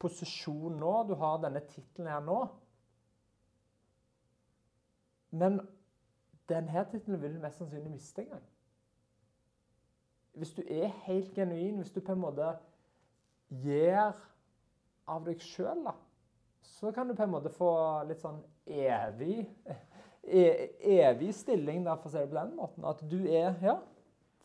posisjonen 0.01 0.79
nå, 0.81 0.93
du 1.09 1.15
har 1.15 1.43
denne 1.43 1.61
tittelen 1.61 2.09
her 2.09 2.23
nå. 2.25 2.39
Men 5.31 5.61
denne 6.49 6.85
tittelen 6.91 7.21
vil 7.21 7.35
du 7.35 7.43
mest 7.43 7.61
sannsynlig 7.61 7.93
miste 7.93 8.23
en 8.23 8.31
gang. 8.33 8.47
Hvis 10.41 10.55
du 10.57 10.63
er 10.65 10.89
helt 11.05 11.35
genuin, 11.35 11.77
hvis 11.77 11.93
du 11.93 12.01
på 12.01 12.13
en 12.13 12.23
måte 12.25 12.49
gir 13.63 14.17
av 15.07 15.27
deg 15.27 15.45
sjøl, 15.45 15.85
så 16.63 16.93
kan 16.95 17.09
du 17.09 17.17
på 17.19 17.25
en 17.27 17.33
måte 17.33 17.53
få 17.53 17.71
litt 18.09 18.23
sånn 18.23 18.43
evig 18.67 19.45
E, 20.23 20.43
evig 20.87 21.33
stilling, 21.35 21.81
da, 21.83 21.97
for 21.99 22.07
å 22.07 22.13
si 22.13 22.21
det 22.21 22.29
på 22.31 22.37
den 22.37 22.53
måten. 22.55 22.85
At 22.87 23.01
du 23.11 23.25
er 23.27 23.57
Ja, 23.59 23.81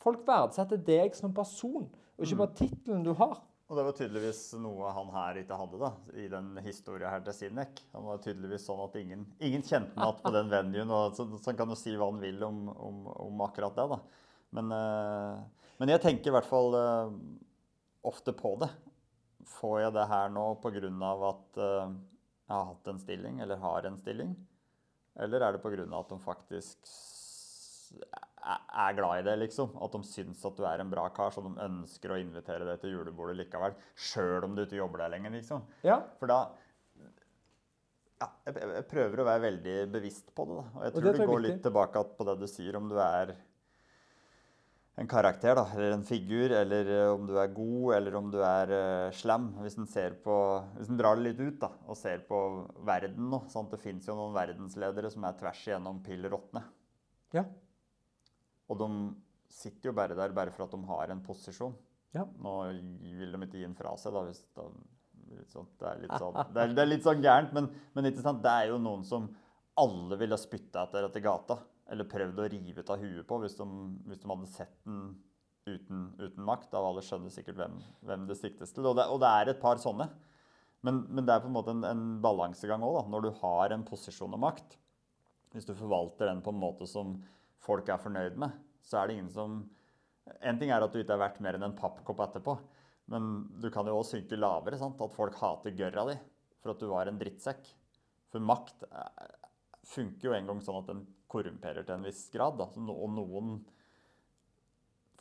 folk 0.02 0.24
verdsetter 0.25 0.80
deg 0.81 1.14
som 1.14 1.36
person, 1.38 1.86
og 1.86 2.25
ikke 2.25 2.34
mm. 2.34 2.42
bare 2.42 2.58
tittelen 2.58 3.04
du 3.06 3.12
har. 3.19 3.36
Og 3.68 3.75
det 3.75 3.84
var 3.84 3.96
tydeligvis 3.98 4.42
noe 4.64 4.90
han 4.96 5.10
her 5.12 5.42
ikke 5.42 5.58
hadde 5.60 5.80
da, 5.81 5.90
i 6.16 6.30
den 6.31 6.54
historien 6.64 7.12
her 7.12 7.24
til 7.25 7.36
Sinek. 7.36 7.81
Han 7.92 8.06
var 8.08 8.22
tydeligvis 8.24 8.63
sånn 8.70 8.80
at 8.86 8.96
ingen, 8.96 9.25
ingen 9.44 9.66
kjente 9.66 9.92
ham 10.00 10.13
igjen 10.13 10.22
på 10.24 10.31
den 10.38 10.52
venuen. 10.54 10.94
og 10.96 11.18
Så, 11.18 11.25
så 11.36 11.52
han 11.52 11.60
kan 11.60 11.74
jo 11.74 11.78
si 11.78 11.96
hva 12.00 12.08
han 12.08 12.22
vil 12.24 12.40
om, 12.48 12.62
om, 12.72 13.02
om 13.28 13.44
akkurat 13.44 13.75
det. 13.75 13.90
da. 13.92 14.00
Men, 14.56 14.72
uh, 14.72 15.68
men, 15.81 15.92
jeg 15.92 16.04
tenker 16.06 16.31
i 16.31 16.36
hvert 16.38 16.48
fall 16.48 16.80
uh, 16.80 17.12
ofte 18.08 18.31
på 18.40 18.54
det. 18.63 18.72
Får 19.48 19.80
jeg 19.86 19.96
det 19.96 20.06
her 20.12 20.30
nå 20.34 20.46
pga. 20.64 21.12
at 21.32 21.60
uh, 21.62 21.96
jeg 22.48 22.54
har 22.56 22.70
hatt 22.72 22.92
en 22.92 23.00
stilling, 23.02 23.42
eller 23.44 23.64
har 23.64 23.88
en 23.88 23.98
stilling? 24.00 24.36
Eller 25.20 25.42
er 25.42 25.56
det 25.56 25.64
pga. 25.64 25.88
at 26.00 26.10
de 26.10 26.20
faktisk 26.24 26.92
er 28.48 28.94
glad 28.96 29.20
i 29.20 29.26
det, 29.28 29.36
liksom? 29.42 29.74
At 29.84 29.96
de 29.96 30.04
syns 30.08 30.46
at 30.46 30.56
du 30.58 30.64
er 30.68 30.84
en 30.84 30.92
bra 30.92 31.08
kar, 31.16 31.34
så 31.34 31.44
de 31.44 31.52
ønsker 31.64 32.14
å 32.14 32.20
invitere 32.22 32.68
deg 32.68 32.80
til 32.82 32.96
julebordet 32.96 33.36
likevel? 33.42 33.76
Sjøl 33.96 34.46
om 34.48 34.56
du 34.56 34.64
ikke 34.64 34.80
jobber 34.80 35.04
der 35.04 35.14
lenger, 35.16 35.36
liksom? 35.36 35.66
Ja. 35.88 36.00
For 36.20 36.32
da 36.32 36.46
ja, 38.18 38.30
jeg, 38.50 38.86
prøver 38.90 39.22
å 39.22 39.28
være 39.28 39.44
veldig 39.44 39.76
bevisst 39.94 40.32
på 40.34 40.48
det. 40.50 40.58
Da. 40.58 40.66
Og 40.74 40.86
jeg 40.86 40.94
tror, 40.96 41.04
og 41.04 41.08
det, 41.08 41.20
det 41.20 41.28
går 41.30 41.44
litt 41.44 41.60
tilbake 41.68 42.04
på 42.18 42.28
det 42.30 42.36
du 42.42 42.48
sier, 42.50 42.78
om 42.80 42.88
du 42.90 42.98
er 43.02 43.36
en 44.98 45.08
karakter, 45.08 45.54
da, 45.54 45.64
eller 45.76 45.94
en 45.94 46.06
figur, 46.06 46.52
eller 46.58 46.88
eh, 46.90 47.12
om 47.14 47.28
du 47.30 47.36
er 47.38 47.52
god, 47.54 47.92
eller 48.00 48.16
om 48.18 48.32
du 48.34 48.40
er 48.42 48.72
uh, 48.74 49.14
slem. 49.14 49.52
Hvis 49.62 49.78
en, 49.78 49.86
hvis 49.86 50.90
en 50.90 50.98
drar 50.98 51.20
det 51.20 51.28
litt 51.28 51.42
ut 51.44 51.60
da, 51.62 51.70
og 51.86 52.00
ser 52.00 52.24
på 52.26 52.40
verden 52.88 53.30
nå 53.30 53.44
sant? 53.54 53.70
Det 53.70 53.82
fins 53.84 54.10
jo 54.10 54.16
noen 54.18 54.34
verdensledere 54.34 55.12
som 55.13 55.27
er 55.30 55.38
tvers 55.38 55.62
igjennom 55.68 56.01
pill 56.06 56.25
råtne. 56.34 56.63
Ja. 57.38 57.46
Og 58.74 58.82
de 58.82 58.89
sitter 59.54 59.92
jo 59.92 59.96
bare 60.00 60.18
der 60.18 60.34
bare 60.34 60.56
for 60.56 60.66
at 60.66 60.74
de 60.74 60.82
har 60.89 61.13
en 61.13 61.22
posisjon. 61.30 61.77
Ja. 62.18 62.25
Nå 62.42 62.58
vil 62.66 63.38
de 63.38 63.44
ikke 63.46 63.62
gi 63.62 63.68
den 63.68 63.77
fra 63.77 63.94
seg, 64.01 64.18
da, 64.18 64.25
hvis 64.25 64.42
da, 64.58 64.66
sånn, 65.54 65.70
det, 65.77 65.92
er 65.92 66.06
litt 66.08 66.18
sånn, 66.18 66.42
det, 66.56 66.63
er, 66.63 66.74
det 66.74 66.88
er 66.88 66.94
litt 66.96 67.06
sånn 67.06 67.22
gærent, 67.22 67.54
men, 67.54 67.70
men 67.94 68.10
det 68.10 68.58
er 68.58 68.72
jo 68.74 68.82
noen 68.82 69.06
som 69.06 69.30
alle 69.77 70.18
ville 70.18 70.42
spytta 70.42 70.88
etter 70.88 71.06
etter 71.06 71.22
gata 71.22 71.62
eller 71.91 72.10
prøvd 72.10 72.41
å 72.44 72.50
rive 72.51 72.84
ut 72.84 72.91
av 72.94 73.01
huet 73.01 73.27
på 73.27 73.39
hvis 73.41 73.58
de, 73.60 73.67
hvis 74.08 74.22
de 74.22 74.29
hadde 74.32 74.50
sett 74.51 74.75
den 74.88 75.15
uten, 75.67 76.03
uten, 76.20 76.44
makt. 76.48 76.70
Da 76.72 76.82
alle 76.82 77.03
skjønner 77.03 77.34
sikkert 77.34 77.60
hvem, 77.60 77.77
hvem 78.08 78.25
det 78.29 78.38
siktes 78.39 78.74
til. 78.75 78.88
Og 78.89 78.98
det, 79.00 79.08
og 79.12 79.22
det, 79.24 79.32
er 79.32 79.51
et 79.51 79.62
par 79.62 79.79
sånne. 79.82 80.10
Men, 80.86 81.01
men, 81.10 81.25
det 81.27 81.34
er 81.34 81.44
på 81.44 81.50
en 81.50 81.58
måte 81.58 81.74
en, 81.74 81.84
en 81.88 82.06
balansegang 82.24 82.86
òg, 82.86 83.01
når 83.12 83.27
du 83.27 83.32
har 83.41 83.74
en 83.75 83.86
posisjon 83.88 84.36
og 84.38 84.44
makt. 84.44 84.77
Hvis 85.56 85.67
du 85.67 85.74
forvalter 85.75 86.29
den 86.29 86.44
på 86.46 86.53
en 86.53 86.62
måte 86.62 86.88
som 86.89 87.17
folk 87.63 87.89
er 87.89 88.01
fornøyd 88.01 88.38
med, 88.39 88.56
så 88.86 89.01
er 89.01 89.10
det 89.10 89.17
ingen 89.17 89.34
som 89.34 89.65
En 90.44 90.58
ting 90.60 90.74
er 90.75 90.84
at 90.84 90.91
du 90.91 91.00
ikke 91.00 91.15
er 91.15 91.22
verdt 91.22 91.38
mer 91.39 91.56
enn 91.56 91.63
en 91.63 91.75
pappkopp 91.77 92.20
etterpå, 92.25 92.58
men 93.13 93.46
du 93.63 93.70
kan 93.72 93.88
jo 93.88 93.94
òg 93.96 94.10
synke 94.10 94.36
lavere. 94.36 94.75
Sant? 94.75 95.00
At 95.00 95.13
folk 95.15 95.38
hater 95.39 95.72
gørra 95.72 96.03
di 96.10 96.17
for 96.60 96.74
at 96.74 96.82
du 96.84 96.89
var 96.91 97.08
en 97.08 97.20
drittsekk. 97.22 97.70
For 98.27 98.44
makt 98.44 98.84
funker 99.88 100.29
jo 100.29 100.36
en 100.36 100.50
gang 100.51 100.62
sånn 100.63 100.82
at 100.82 100.91
den 100.91 101.03
korrumperer 101.32 101.86
til 101.86 101.98
en 101.98 102.08
viss 102.08 102.27
grad. 102.34 102.60
Da. 102.60 102.70
Og 102.94 103.10
noen 103.13 103.58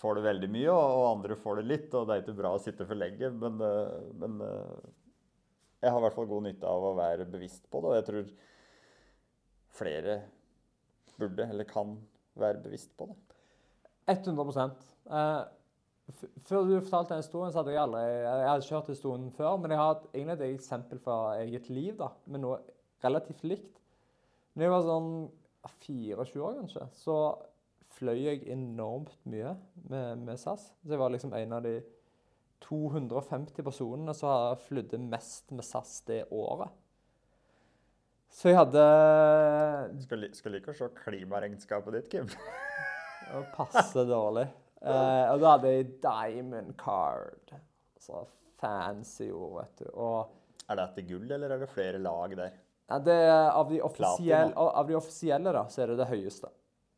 får 0.00 0.18
det 0.18 0.26
veldig 0.26 0.50
mye, 0.52 0.73
og 0.75 1.08
andre 1.11 1.38
får 1.40 1.61
det 1.61 1.66
litt. 1.70 1.88
Og 1.94 2.06
det 2.06 2.16
er 2.16 2.25
ikke 2.25 2.38
bra 2.40 2.54
å 2.56 2.62
sitte 2.62 2.87
for 2.88 2.99
lenge, 2.99 3.30
men, 3.42 3.61
eh, 3.64 4.08
men 4.23 4.40
eh, 4.44 4.88
jeg 5.85 5.92
har 5.92 6.00
i 6.00 6.06
hvert 6.06 6.18
fall 6.18 6.30
god 6.30 6.49
nytte 6.49 6.70
av 6.70 6.88
å 6.90 6.96
være 6.99 7.28
bevisst 7.32 7.68
på 7.73 7.82
det. 7.82 7.92
Og 7.92 7.99
jeg 7.99 8.08
tror 8.11 8.32
flere 9.76 10.18
burde 11.16 11.46
eller 11.49 11.68
kan 11.68 11.96
være 12.37 12.62
bevisst 12.64 12.92
på 12.96 13.08
det. 13.11 13.16
100 14.12 14.66
eh, 15.11 15.40
Før 16.46 16.68
du 16.68 16.76
fortalte 16.78 17.14
den 17.14 17.25
historien, 17.25 17.52
så 17.52 17.62
hadde 17.62 17.75
jeg 17.75 17.82
aldri 17.82 18.02
jeg 18.06 18.50
hadde 18.50 18.68
kjørt 18.68 18.92
historien 18.92 19.30
før. 19.35 19.56
Men 19.62 19.75
jeg 19.75 19.82
har 19.82 19.96
egentlig 20.12 20.37
et 20.37 20.46
eksempel 20.52 21.02
fra 21.02 21.18
eget 21.40 21.70
liv 21.73 21.96
da, 21.99 22.12
med 22.30 22.44
noe 22.44 22.61
relativt 23.04 23.42
likt. 23.49 23.73
Når 24.56 24.64
jeg 24.66 24.72
var 24.72 24.86
sånn 24.86 25.10
24 25.84 26.40
år, 26.46 26.56
kanskje, 26.62 26.86
så 26.96 27.16
fløy 27.96 28.22
jeg 28.26 28.42
enormt 28.52 29.12
mye 29.28 29.54
med, 29.90 30.22
med 30.25 30.40
SAS. 30.40 30.70
Så 30.84 30.94
jeg 30.94 31.00
var 31.00 31.12
liksom 31.12 31.34
en 31.36 31.52
av 31.56 31.62
de 31.66 31.75
250 32.64 33.64
personene 33.66 34.14
som 34.16 34.56
flydde 34.66 35.00
mest 35.02 35.52
med 35.52 35.64
SAS 35.66 35.98
det 36.08 36.22
året. 36.32 36.72
Så 38.32 38.50
jeg 38.50 38.58
hadde 38.58 38.82
Skal, 40.02 40.20
li- 40.25 40.32
skal 40.36 40.56
å 40.60 40.75
se 40.76 40.88
klimaregnskapet 41.04 41.98
ditt, 42.00 42.08
Kim. 42.12 42.30
Det 43.26 43.40
passe 43.56 44.04
dårlig. 44.06 44.44
Eh, 44.86 45.25
og 45.32 45.40
da 45.42 45.54
hadde 45.56 45.70
jeg 45.72 45.86
diamond 46.04 46.75
card. 46.78 47.54
Så 47.98 48.20
fancy 48.60 49.26
ord, 49.34 49.56
vet 49.62 49.80
du. 49.82 49.88
Og 49.98 50.68
Er 50.70 50.78
det 50.78 50.84
etter 50.90 51.06
gull, 51.08 51.26
eller 51.34 51.54
er 51.56 51.62
det 51.64 51.68
flere 51.72 51.98
lag 52.02 52.36
der? 52.38 52.54
Det 52.87 53.16
av 53.52 53.69
de, 53.71 53.81
offisielle, 53.83 54.52
av 54.55 54.87
de 54.87 54.95
offisielle, 54.95 55.52
da, 55.52 55.64
så 55.73 55.83
er 55.83 55.93
det 55.93 55.97
det 55.99 56.07
høyeste. 56.11 56.50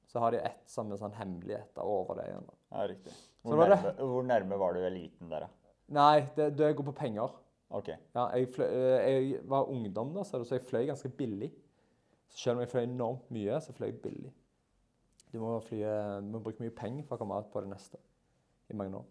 Så 0.09 0.21
har 0.21 0.33
de 0.33 0.41
ett 0.45 0.63
som 0.69 0.91
er 0.93 1.01
sånn 1.01 1.15
hemmeligheter 1.17 1.85
over 1.85 2.17
det 2.21 2.27
igjen. 2.29 2.45
da. 2.49 2.55
Ja, 2.77 2.87
riktig. 2.89 3.13
Så 3.13 3.49
Hvor 3.49 3.57
var 3.57 3.69
det- 3.73 3.79
nærme, 3.83 4.09
hvor 4.13 4.25
nærme 4.29 4.59
var 4.59 4.73
du 4.75 4.81
eliten 4.85 5.29
der, 5.33 5.41
da? 5.41 5.49
Nei, 5.89 6.21
det, 6.37 6.57
det 6.57 6.75
går 6.77 6.85
på 6.85 6.95
penger. 6.97 7.31
OK. 7.71 7.89
Ja, 8.15 8.29
jeg, 8.37 8.49
fløy, 8.55 8.67
eh, 8.69 9.09
jeg 9.33 9.43
var 9.49 9.69
ungdom 9.69 10.13
da, 10.15 10.25
så 10.25 10.43
så 10.45 10.57
jeg 10.57 10.65
fløy 10.69 10.87
ganske 10.89 11.09
billig. 11.17 11.51
Så 12.29 12.39
selv 12.43 12.57
om 12.57 12.61
jeg 12.65 12.71
fløy 12.73 12.83
enormt 12.85 13.31
mye, 13.31 13.61
så 13.61 13.73
fløy 13.73 13.87
jeg 13.89 14.03
billig. 14.03 14.33
Du 15.33 15.39
må, 15.41 15.59
fly, 15.61 15.81
du 16.25 16.29
må 16.33 16.41
bruke 16.41 16.61
mye 16.61 16.73
penger 16.73 17.05
for 17.05 17.17
å 17.17 17.19
komme 17.21 17.37
ut 17.39 17.51
på 17.53 17.61
det 17.61 17.69
neste 17.69 17.99
i 18.73 18.77
mange 18.77 18.97
år. 18.97 19.05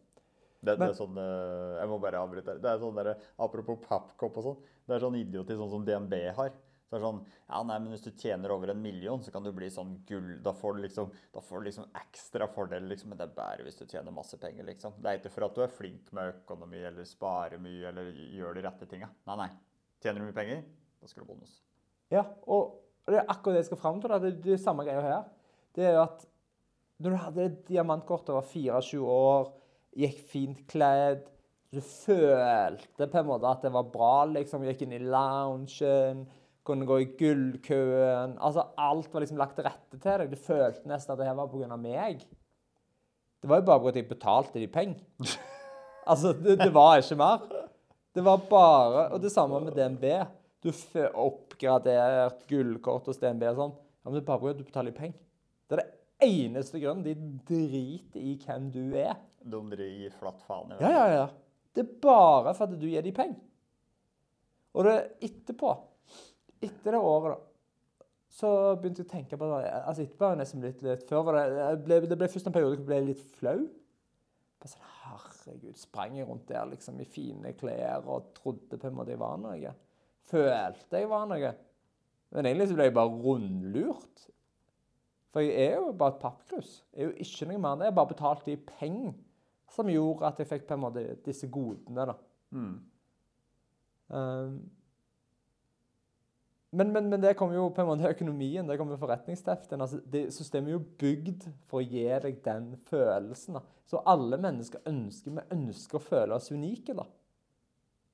Det, 0.66 0.74
det 0.80 0.88
er 0.90 0.94
sånn, 0.98 1.18
eh, 1.22 1.76
jeg 1.82 1.90
må 1.92 2.00
bare 2.02 2.18
avbryte 2.18 2.56
her. 2.56 2.62
Det 2.62 2.70
er 2.72 2.80
sånn 2.82 2.96
der, 2.98 3.12
Apropos 3.40 3.78
pappkopp 3.86 4.38
og 4.42 4.44
sånn. 4.48 4.64
Det 4.88 4.96
er 4.96 5.04
sånn 5.06 5.18
idioti 5.20 5.54
sånn 5.58 5.70
som 5.70 5.86
DNB 5.86 6.14
har. 6.34 6.52
Så 6.88 6.96
det 6.96 7.02
er 7.02 7.04
sånn, 7.04 7.18
ja 7.50 7.62
nei, 7.68 7.78
men 7.84 7.92
Hvis 7.92 8.06
du 8.06 8.12
tjener 8.16 8.54
over 8.56 8.72
en 8.72 8.80
million, 8.82 9.20
så 9.24 9.32
kan 9.34 9.44
du 9.44 9.52
bli 9.52 9.68
sånn 9.68 9.98
gull. 10.08 10.38
Da 10.44 10.54
får 10.56 10.78
du 10.78 10.86
liksom, 10.86 11.12
da 11.36 11.44
får 11.44 11.60
du 11.60 11.68
liksom 11.68 11.90
ekstra 12.00 12.48
fordel, 12.48 12.88
liksom, 12.88 13.12
men 13.12 13.20
det 13.20 13.28
er 13.28 13.36
bare 13.36 13.66
hvis 13.68 13.80
du 13.82 13.84
tjener 13.86 14.16
masse 14.16 14.40
penger. 14.40 14.64
liksom. 14.70 14.96
Det 15.04 15.12
er 15.12 15.20
ikke 15.20 15.34
for 15.34 15.50
at 15.50 15.58
du 15.58 15.64
er 15.66 15.74
flink 15.74 16.14
med 16.16 16.32
økonomi 16.32 16.80
eller 16.88 17.08
sparer 17.08 17.60
mye 17.60 17.92
eller 17.92 18.14
gjør 18.38 18.56
de 18.56 18.64
rette 18.64 18.88
tinga. 18.88 19.12
Nei, 19.28 19.38
nei. 19.44 19.50
Tjener 20.00 20.24
du 20.24 20.30
mye 20.30 20.38
penger, 20.40 20.64
da 21.02 21.12
skal 21.12 21.26
du 21.26 21.34
bonus. 21.34 21.60
Ja, 22.14 22.24
og 22.48 22.80
det 23.08 23.20
er 23.20 23.28
akkurat 23.28 23.58
det 23.58 23.66
jeg 23.66 23.72
skal 23.74 23.84
fram 23.84 24.00
til. 24.02 24.14
da. 24.14 24.20
Det 24.24 24.32
er 24.32 24.42
det 24.48 24.60
samme 24.64 24.88
greia 24.88 25.04
her. 25.04 25.24
Det 25.76 25.86
er 25.86 25.98
jo 25.98 26.04
at 26.06 26.26
når 27.04 27.14
du 27.14 27.22
hadde 27.22 27.46
et 27.46 27.58
diamantkort 27.68 28.30
over 28.34 28.48
24 28.48 29.04
år, 29.04 29.52
gikk 29.98 30.22
fint 30.32 30.64
kledd 30.70 31.28
Du 31.74 31.82
følte 31.84 33.08
på 33.12 33.20
en 33.20 33.28
måte 33.28 33.50
at 33.50 33.66
det 33.66 33.74
var 33.76 33.90
bra, 33.92 34.26
liksom. 34.32 34.64
Gikk 34.64 34.86
inn 34.86 34.96
i 34.96 35.02
loungen, 35.04 36.22
kunne 36.68 36.88
gå 36.88 37.00
i 37.02 37.10
gullkøen 37.20 38.36
Altså, 38.44 38.66
alt 38.78 39.14
var 39.14 39.24
liksom 39.24 39.40
lagt 39.40 39.56
til 39.58 39.68
rette 39.68 39.98
til 39.98 40.24
deg. 40.24 40.32
Du 40.32 40.40
følte 40.40 40.90
nesten 40.90 41.14
at 41.14 41.22
det 41.22 41.30
her 41.30 41.38
var 41.38 41.50
pga. 41.52 41.78
meg. 41.80 42.26
Det 43.42 43.50
var 43.50 43.62
jo 43.62 43.68
bare 43.70 43.84
fordi 43.86 44.04
jeg 44.04 44.10
betalte 44.10 44.60
de 44.60 44.68
penger. 44.68 45.02
altså, 46.12 46.34
det, 46.34 46.58
det 46.60 46.74
var 46.74 47.00
ikke 47.02 47.20
mer. 47.20 47.48
Det 48.16 48.24
var 48.26 48.44
bare 48.50 49.08
Og 49.14 49.22
det 49.22 49.32
samme 49.32 49.60
med 49.62 49.78
DNB. 49.78 50.06
Du 50.64 50.72
får 50.74 51.14
oppgradert 51.16 52.48
gullkort 52.50 53.06
hos 53.08 53.20
DNB 53.22 53.46
og 53.52 53.60
sånn. 53.62 53.76
Ja, 53.78 54.10
men 54.10 54.18
det 54.18 54.24
er 54.24 54.30
bare 54.32 54.42
fordi 54.42 54.64
du 54.64 54.68
betaler 54.68 54.96
penger. 54.96 55.20
Det 55.68 55.78
er 55.78 55.84
det 55.84 56.28
eneste 56.28 56.82
grunnen. 56.82 57.04
De 57.06 57.14
driter 57.48 58.24
i 58.24 58.38
hvem 58.42 58.72
du 58.74 58.82
er. 58.98 59.18
De 59.48 59.62
gir 59.86 60.16
flatt 60.18 60.42
faen 60.48 60.74
i 60.74 60.80
Ja, 60.82 60.90
ja, 60.92 61.06
ja. 61.14 61.28
Det 61.78 61.84
er 61.86 62.00
bare 62.02 62.56
for 62.58 62.66
at 62.66 62.80
du 62.80 62.88
gir 62.90 63.06
dem 63.06 63.14
penger. 63.14 63.38
Og 64.78 64.86
det 64.86 64.96
etterpå, 65.26 65.72
etter 66.64 66.96
det 66.96 67.02
året, 67.02 67.36
da, 67.36 67.98
så 68.38 68.50
begynte 68.78 69.02
jeg 69.02 69.08
å 69.08 69.12
tenke 69.12 69.40
på 69.40 69.50
det. 69.50 69.72
Altså 69.80 70.04
etterpå 70.04 70.26
var 70.26 70.36
jeg 70.36 70.42
nesten 70.42 70.64
litt, 70.66 70.82
litt 70.86 71.04
Før 71.10 71.24
var 71.26 71.38
det 71.40 71.68
ble, 71.86 72.00
Det 72.12 72.18
ble 72.20 72.30
først 72.30 72.50
en 72.50 72.56
periode 72.56 72.76
hvor 72.76 72.84
jeg 72.84 72.90
ble 72.90 73.00
litt 73.08 73.22
flau. 73.40 73.60
Sånn, 74.68 74.90
Herregud, 75.08 75.78
sprang 75.80 76.18
jeg 76.18 76.28
rundt 76.28 76.50
der 76.50 76.68
liksom 76.68 76.98
i 77.00 77.08
fine 77.08 77.54
klær 77.56 78.04
og 78.04 78.34
trodde 78.36 78.80
på 78.80 78.90
en 78.90 78.98
måte 78.98 79.14
jeg 79.14 79.22
var 79.22 79.38
noe. 79.40 79.72
Følte 80.28 81.00
jeg 81.00 81.10
var 81.10 81.30
noe. 81.30 81.54
Men 82.36 82.50
egentlig 82.50 82.68
så 82.68 82.76
ble 82.76 82.90
jeg 82.90 82.98
bare 82.98 83.22
rundlurt. 83.24 84.26
For 85.32 85.46
jeg 85.46 85.70
er 85.70 85.78
jo 85.78 85.94
bare 85.96 86.16
et 86.16 86.22
pappkrus. 86.22 86.74
Jeg 86.92 87.06
er 87.06 87.10
jo 87.12 87.24
ikke 87.24 87.48
noe 87.48 87.62
mer 87.64 87.78
enn 87.78 87.84
det. 87.84 87.90
Jeg 87.90 87.98
bare 88.00 88.12
betalt 88.12 88.46
de 88.48 88.58
penger 88.74 89.16
som 89.72 89.92
gjorde 89.92 90.28
at 90.28 90.40
jeg 90.42 90.50
fikk 90.50 90.68
på 90.68 90.76
en 90.76 90.84
måte 90.84 91.06
disse 91.26 91.50
godene. 91.52 92.08
da. 92.12 92.16
Mm. 92.56 92.76
Um, 94.08 94.60
men, 96.72 96.92
men, 96.92 97.10
men 97.10 97.22
det 97.22 97.36
kommer 97.40 97.56
jo 97.56 97.70
på 97.72 97.82
en 97.82 97.88
måte 97.88 98.10
økonomien, 98.10 98.68
det 98.68 98.78
kommer 98.78 99.00
forretningsteften. 99.00 99.82
Altså, 99.82 100.02
det 100.12 100.26
systemet 100.36 100.74
er 100.74 100.76
jo 100.76 100.84
bygd 101.00 101.46
for 101.70 101.80
å 101.80 101.86
gi 101.88 102.04
deg 102.26 102.42
den 102.44 102.74
følelsen. 102.90 103.56
da. 103.60 103.62
Så 103.88 104.02
alle 104.06 104.38
mennesker 104.44 104.84
ønsker, 104.90 105.32
vi 105.38 105.46
ønsker 105.56 106.00
å 106.00 106.04
føle 106.04 106.36
oss 106.36 106.52
unike. 106.52 106.94
da. 106.98 107.06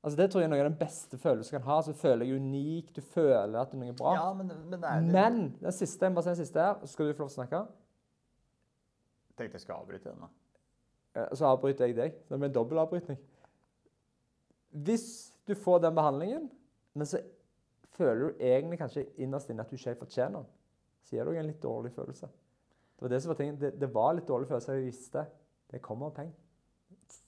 Altså 0.04 0.18
Det 0.20 0.28
tror 0.30 0.42
jeg 0.44 0.50
er 0.50 0.52
noe 0.54 0.62
av 0.62 0.70
den 0.70 0.78
beste 0.78 1.18
følelsen 1.18 1.56
du 1.56 1.58
kan 1.58 1.68
ha. 1.72 1.80
Så 1.82 1.94
føler 1.98 2.28
jeg 2.30 2.42
unik, 2.44 2.94
du 2.96 3.02
føler 3.02 3.58
at 3.62 3.72
det 3.72 3.80
er 3.80 3.86
noe 3.86 3.98
bra. 3.98 4.14
Ja, 4.20 4.30
men, 4.38 4.52
men 4.70 4.84
er 4.84 5.02
det 5.02 5.12
Men 5.18 5.44
den 5.64 5.72
siste, 5.80 6.06
jeg 6.06 6.12
må 6.14 6.20
bare 6.22 6.28
si 6.30 6.34
den 6.36 6.46
siste 6.46 6.60
her, 6.68 6.78
så 6.84 6.94
skal 6.94 7.08
du 7.10 7.14
få 7.18 7.24
lov 7.26 7.30
til 7.32 7.34
å 7.34 7.42
snakke. 7.42 7.62
Jeg 9.32 9.38
tenkte 9.40 9.58
jeg 9.58 9.66
skal 9.66 9.80
avbryte 9.82 10.12
den. 10.12 10.26
da. 10.28 10.30
Eh, 11.22 11.30
Så 11.40 11.48
avbryter 11.50 11.88
jeg 11.90 11.96
deg. 11.98 12.20
Det 12.30 12.38
blir 12.38 12.52
en 12.52 12.58
dobbel 12.60 12.84
avbrytning. 12.84 13.18
Hvis 14.74 15.08
du 15.48 15.56
får 15.56 15.80
den 15.88 15.96
behandlingen, 15.98 16.50
men 16.94 17.10
så 17.10 17.24
føler 17.98 18.22
du 18.22 18.44
egentlig 18.44 18.80
kanskje 18.82 19.06
innerst 19.22 19.52
inne 19.52 19.66
at 19.66 19.72
du 19.72 19.78
ikke 19.78 20.00
fortjener 20.02 20.42
den, 20.42 20.50
så 21.04 21.18
gir 21.18 21.28
du 21.28 21.38
en 21.38 21.50
litt 21.50 21.62
dårlig 21.64 21.92
følelse. 21.96 22.30
Det 22.94 23.06
var 23.06 23.14
det 23.14 23.22
som 23.24 23.34
var 23.34 23.40
tingen. 23.40 23.60
Det, 23.60 23.74
det 23.80 23.90
var 23.92 24.14
litt 24.16 24.30
dårlig 24.30 24.48
følelse, 24.50 24.78
jeg 24.78 24.88
visste. 24.88 25.26
Det 25.74 25.82
kommer 25.84 26.10
av 26.10 26.18
penger. 26.18 26.36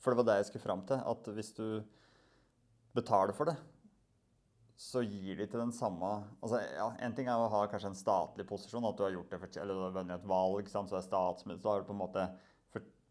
For 0.01 0.13
det 0.13 0.21
var 0.21 0.27
det 0.29 0.35
jeg 0.39 0.49
skulle 0.49 0.65
fram 0.65 0.83
til. 0.87 1.01
At 1.11 1.29
hvis 1.35 1.51
du 1.57 1.65
betaler 2.95 3.35
for 3.35 3.51
det, 3.51 3.57
så 4.79 5.01
gir 5.03 5.39
de 5.39 5.45
til 5.47 5.61
den 5.61 5.71
samme 5.71 6.07
altså 6.43 6.59
ja, 6.59 6.89
En 7.05 7.13
ting 7.15 7.29
er 7.31 7.39
å 7.39 7.47
ha 7.47 7.61
kanskje 7.71 7.93
en 7.93 7.95
statlig 7.95 8.43
posisjon, 8.49 8.83
at 8.83 8.97
du 8.99 9.05
har 9.05 9.13
gjort 9.13 9.31
det 9.31 9.61
eller 9.61 9.71
du 9.71 9.83
har 9.85 9.93
vunnet 9.95 10.19
et 10.19 10.27
valg, 10.27 10.67
sant, 10.67 10.91
så 10.91 10.97
er 10.99 11.05
statsminister, 11.05 11.63
så 11.63 11.71
har 11.71 11.83
du 11.83 11.87
på 11.87 11.95
en 11.95 12.01
måte 12.01 12.25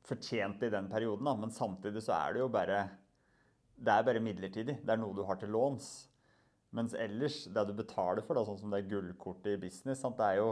fortjent 0.05 0.61
det 0.61 0.69
i 0.69 0.75
den 0.75 0.91
perioden. 0.91 1.25
Da. 1.25 1.35
Men 1.41 1.53
samtidig 1.55 2.03
så 2.05 2.13
er 2.19 2.35
det 2.35 2.45
jo 2.45 2.51
bare 2.53 2.83
Det 3.75 3.91
er 3.91 4.05
bare 4.07 4.21
midlertidig. 4.23 4.77
Det 4.85 4.93
er 4.93 5.01
noe 5.01 5.17
du 5.17 5.25
har 5.27 5.37
til 5.41 5.51
låns. 5.51 6.07
Mens 6.75 6.95
ellers, 6.99 7.45
det 7.55 7.67
du 7.69 7.75
betaler 7.79 8.25
for, 8.27 8.35
da, 8.35 8.45
sånn 8.47 8.59
som 8.59 8.73
det 8.75 8.87
gullkortet 8.91 9.53
i 9.55 9.61
business, 9.67 10.01
sant, 10.03 10.19
det 10.19 10.31
er 10.33 10.41
jo 10.43 10.49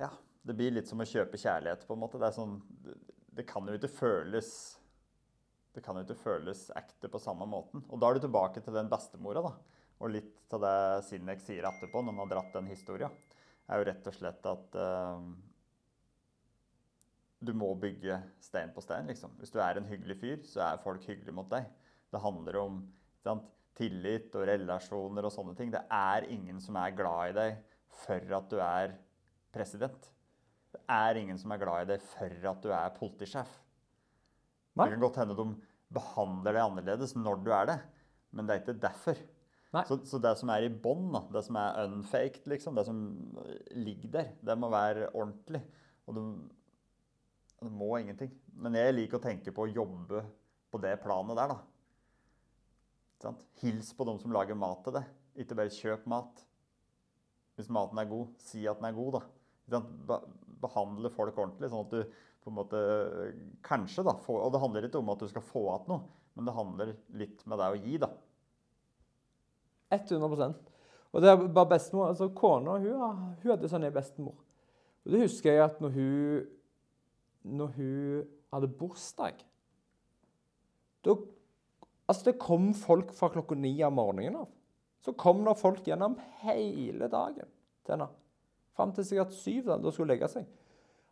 Ja, 0.00 0.10
det 0.46 0.56
blir 0.56 0.76
litt 0.76 0.88
som 0.88 1.02
å 1.02 1.08
kjøpe 1.08 1.40
kjærlighet, 1.40 1.86
på 1.86 1.96
en 1.96 2.04
måte. 2.04 2.20
Det 2.22 2.30
sånn 2.36 2.60
Det, 3.30 3.46
kan 3.48 3.66
jo 3.66 3.74
ikke 3.78 3.90
føles 3.92 4.52
det 5.70 5.84
kan 5.86 5.94
jo 5.94 6.02
ikke 6.02 6.18
føles 6.18 6.64
ekte 6.74 7.06
på 7.10 7.20
samme 7.22 7.46
måten. 7.46 7.84
Og 7.94 8.00
da 8.02 8.08
er 8.08 8.18
du 8.18 8.24
tilbake 8.24 8.62
til 8.62 8.74
den 8.74 8.88
bestemora, 8.90 9.42
da. 9.44 9.52
Og 10.02 10.10
litt 10.10 10.32
til 10.50 10.62
det 10.64 11.04
Sinek 11.06 11.42
sier 11.44 11.68
etterpå, 11.68 12.02
når 12.02 12.16
han 12.16 12.22
har 12.24 12.32
dratt 12.32 12.56
den 12.56 12.70
historien, 12.72 13.14
er 13.70 13.78
jo 13.78 13.86
rett 13.86 14.08
og 14.10 14.16
slett 14.16 14.48
at 14.50 14.78
uh, 14.80 15.20
du 17.38 17.52
må 17.54 17.70
bygge 17.78 18.18
stein 18.42 18.74
på 18.74 18.82
stein, 18.82 19.06
liksom. 19.12 19.36
Hvis 19.38 19.54
du 19.54 19.60
er 19.62 19.78
en 19.78 19.86
hyggelig 19.86 20.18
fyr, 20.18 20.42
så 20.48 20.64
er 20.66 20.82
folk 20.82 21.06
hyggelige 21.06 21.36
mot 21.38 21.50
deg. 21.52 21.68
Det 22.10 22.24
handler 22.24 22.58
om 22.64 22.82
sant, 23.22 23.46
tillit 23.78 24.34
og 24.36 24.46
relasjoner 24.48 25.26
og 25.26 25.34
sånne 25.34 25.54
ting. 25.58 25.72
Det 25.72 25.82
er 25.94 26.28
ingen 26.32 26.60
som 26.62 26.78
er 26.80 26.94
glad 26.96 27.32
i 27.32 27.36
deg 27.38 27.60
for 28.02 28.36
at 28.38 28.50
du 28.52 28.58
er 28.62 28.94
president. 29.54 30.10
Det 30.70 30.82
er 30.92 31.18
ingen 31.18 31.38
som 31.40 31.52
er 31.52 31.62
glad 31.62 31.86
i 31.86 31.90
deg 31.94 32.06
for 32.12 32.52
at 32.52 32.62
du 32.62 32.70
er 32.74 32.94
politisjef. 32.96 33.50
Nei. 34.78 34.86
Det 34.86 34.94
kan 34.94 35.02
godt 35.02 35.20
hende 35.22 35.36
de 35.38 35.48
behandler 35.90 36.54
deg 36.54 36.62
annerledes 36.62 37.16
når 37.18 37.42
du 37.44 37.50
er 37.54 37.68
det, 37.72 37.78
men 38.30 38.46
det 38.46 38.54
er 38.54 38.62
ikke 38.62 38.80
derfor. 38.82 39.18
Så, 39.86 40.00
så 40.06 40.18
det 40.18 40.32
som 40.38 40.50
er 40.50 40.66
i 40.66 40.70
bånn, 40.82 41.12
det 41.30 41.44
som 41.46 41.58
er 41.60 41.84
unfaked, 41.86 42.46
liksom, 42.50 42.74
det 42.78 42.84
som 42.88 43.02
ligger 43.78 44.14
der, 44.16 44.32
det 44.42 44.56
må 44.58 44.70
være 44.72 45.12
ordentlig. 45.12 45.60
Og 46.10 46.16
du, 46.16 46.22
du 47.62 47.68
må 47.70 47.92
ingenting. 48.00 48.32
Men 48.58 48.74
jeg 48.78 48.96
liker 48.96 49.20
å 49.20 49.22
tenke 49.22 49.54
på 49.54 49.66
å 49.66 49.70
jobbe 49.70 50.24
på 50.70 50.80
det 50.82 50.96
planet 51.04 51.38
der, 51.38 51.54
da. 51.54 51.60
Sant? 53.20 53.42
Hils 53.60 53.92
på 53.96 54.06
dem 54.08 54.18
som 54.20 54.32
lager 54.32 54.56
mat 54.58 54.80
til 54.84 54.96
deg. 54.96 55.10
Ikke 55.40 55.56
bare 55.58 55.72
kjøp 55.74 56.06
mat. 56.10 56.40
Hvis 57.58 57.68
maten 57.72 58.00
er 58.00 58.08
god, 58.08 58.32
si 58.40 58.64
at 58.68 58.80
den 58.80 58.88
er 58.88 58.96
god, 58.96 59.18
da. 59.18 60.20
Behandle 60.60 61.12
folk 61.12 61.36
ordentlig, 61.36 61.70
sånn 61.72 61.86
at 61.86 61.94
du 61.94 62.26
på 62.40 62.48
en 62.48 62.56
måte 62.56 62.80
Kanskje, 63.66 64.04
da. 64.06 64.16
Få, 64.24 64.38
og 64.40 64.54
det 64.54 64.62
handler 64.62 64.88
ikke 64.88 65.02
om 65.02 65.12
at 65.12 65.22
du 65.22 65.28
skal 65.28 65.44
få 65.44 65.66
igjen 65.68 65.90
noe, 65.92 66.16
men 66.36 66.48
det 66.48 66.56
handler 66.56 66.92
litt 67.20 67.44
med 67.50 67.60
deg 67.60 67.76
å 67.76 67.80
gi, 67.84 68.00
da. 68.00 68.10
100% 69.90 70.68
Og 71.10 71.22
det 71.22 71.30
er 71.32 71.40
bare 71.50 71.72
bestemor 71.72 72.12
altså 72.12 72.28
Kona 72.30 72.76
hun, 72.78 73.00
hun 73.42 73.50
hadde 73.50 73.68
sånn 73.68 73.84
en 73.88 73.94
bestemor. 73.94 74.36
Og 75.02 75.14
det 75.14 75.24
husker 75.24 75.56
jeg 75.56 75.64
at 75.64 75.80
når 75.82 75.94
hun, 75.96 76.44
når 77.58 77.72
hun 77.74 78.28
hadde 78.54 78.70
bursdag 78.78 79.42
da, 81.04 81.16
altså 82.10 82.30
Det 82.30 82.40
kom 82.42 82.72
folk 82.74 83.12
fra 83.14 83.30
klokka 83.30 83.56
ni 83.58 83.76
av 83.86 83.94
morgenen 83.94 84.42
av. 84.42 84.48
Så 85.00 85.14
kom 85.16 85.44
det 85.46 85.56
folk 85.60 85.86
gjennom 85.86 86.18
hele 86.42 87.08
dagen 87.08 87.46
til 87.46 87.94
henne. 87.94 88.10
Fram 88.76 88.92
til 88.96 89.06
sikkert 89.06 89.36
syv, 89.36 89.64
da 89.68 89.78
da 89.78 89.92
skulle 89.92 90.08
hun 90.08 90.14
legge 90.14 90.28
seg. 90.32 90.48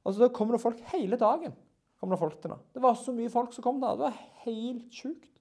Altså, 0.04 0.24
Da 0.24 0.28
kom 0.34 0.52
det 0.52 0.60
folk 0.60 0.80
hele 0.92 1.16
dagen. 1.16 1.54
kom 2.00 2.10
Det 2.10 2.18
folk 2.18 2.40
til. 2.40 2.52
Det 2.74 2.82
var 2.82 2.94
så 2.94 3.12
mye 3.12 3.30
folk 3.30 3.52
som 3.52 3.62
kom 3.64 3.80
der. 3.80 3.96
Det 3.96 4.06
var 4.06 4.20
helt 4.44 4.92
sjukt. 4.92 5.38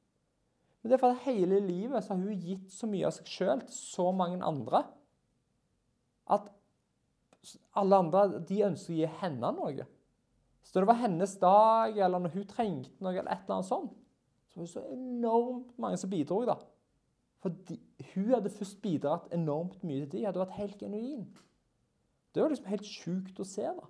Men 0.81 0.89
det 0.89 0.95
er 0.95 1.01
for 1.01 1.09
at 1.11 1.25
hele 1.25 1.59
livet 1.59 2.03
så 2.03 2.13
har 2.13 2.21
hun 2.21 2.39
gitt 2.39 2.71
så 2.71 2.87
mye 2.87 3.05
av 3.05 3.11
seg 3.11 3.25
sjøl 3.27 3.61
til 3.65 3.75
så 3.75 4.11
mange 4.15 4.43
andre 4.45 4.85
at 6.29 6.49
alle 7.75 7.99
andre 8.01 8.41
de 8.47 8.63
ønsker 8.67 8.93
å 8.93 8.97
gi 8.97 9.09
henne 9.21 9.51
noe. 9.55 9.85
Så 10.63 10.79
det 10.79 10.87
var 10.89 10.99
hennes 10.99 11.35
dag, 11.39 11.97
eller 11.97 12.19
når 12.19 12.33
hun 12.33 12.47
trengte 12.49 13.03
noe, 13.03 13.13
eller 13.13 13.31
et 13.31 13.45
eller 13.45 13.55
annet 13.59 13.69
sånt, 13.69 13.93
så 14.65 14.79
var 14.79 14.87
det 14.87 14.89
så 14.89 14.95
enormt 14.95 15.79
mange 15.79 15.97
som 15.97 16.09
bidro. 16.09 16.45
da. 16.45 16.55
For 17.39 17.53
hun 18.13 18.33
hadde 18.33 18.49
først 18.49 18.81
bidratt 18.81 19.33
enormt 19.33 19.83
mye 19.83 20.05
til 20.05 20.19
de, 20.19 20.25
hadde 20.25 20.41
vært 20.41 20.57
helt 20.57 20.77
genuin. 20.79 21.27
Det 22.33 22.43
var 22.43 22.49
liksom 22.49 22.69
helt 22.71 22.85
sjukt 22.85 23.39
å 23.39 23.45
se, 23.45 23.61
da. 23.61 23.87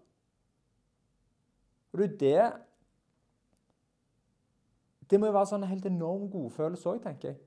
Og 1.92 2.00
det 2.00 2.08
er 2.08 2.18
det 2.20 2.64
Det 5.08 5.20
må 5.20 5.30
jo 5.30 5.38
være 5.38 5.48
sånn 5.48 5.64
en 5.64 5.72
helt 5.72 5.86
enorm 5.88 6.26
godfølelse 6.28 6.90
òg, 6.92 6.98
tenker 7.00 7.30
jeg. 7.30 7.38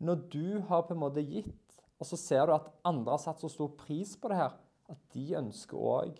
Når 0.00 0.22
du 0.32 0.60
har 0.64 0.86
på 0.88 0.94
en 0.94 1.02
måte 1.02 1.20
gitt, 1.20 1.74
og 2.00 2.08
så 2.08 2.16
ser 2.16 2.46
du 2.48 2.54
at 2.54 2.70
andre 2.88 3.12
har 3.12 3.20
satt 3.20 3.40
så 3.40 3.50
stor 3.52 3.68
pris 3.76 4.14
på 4.16 4.30
det 4.32 4.38
her, 4.40 4.54
at 4.88 5.02
de 5.12 5.26
ønsker 5.36 5.76
òg 5.76 6.16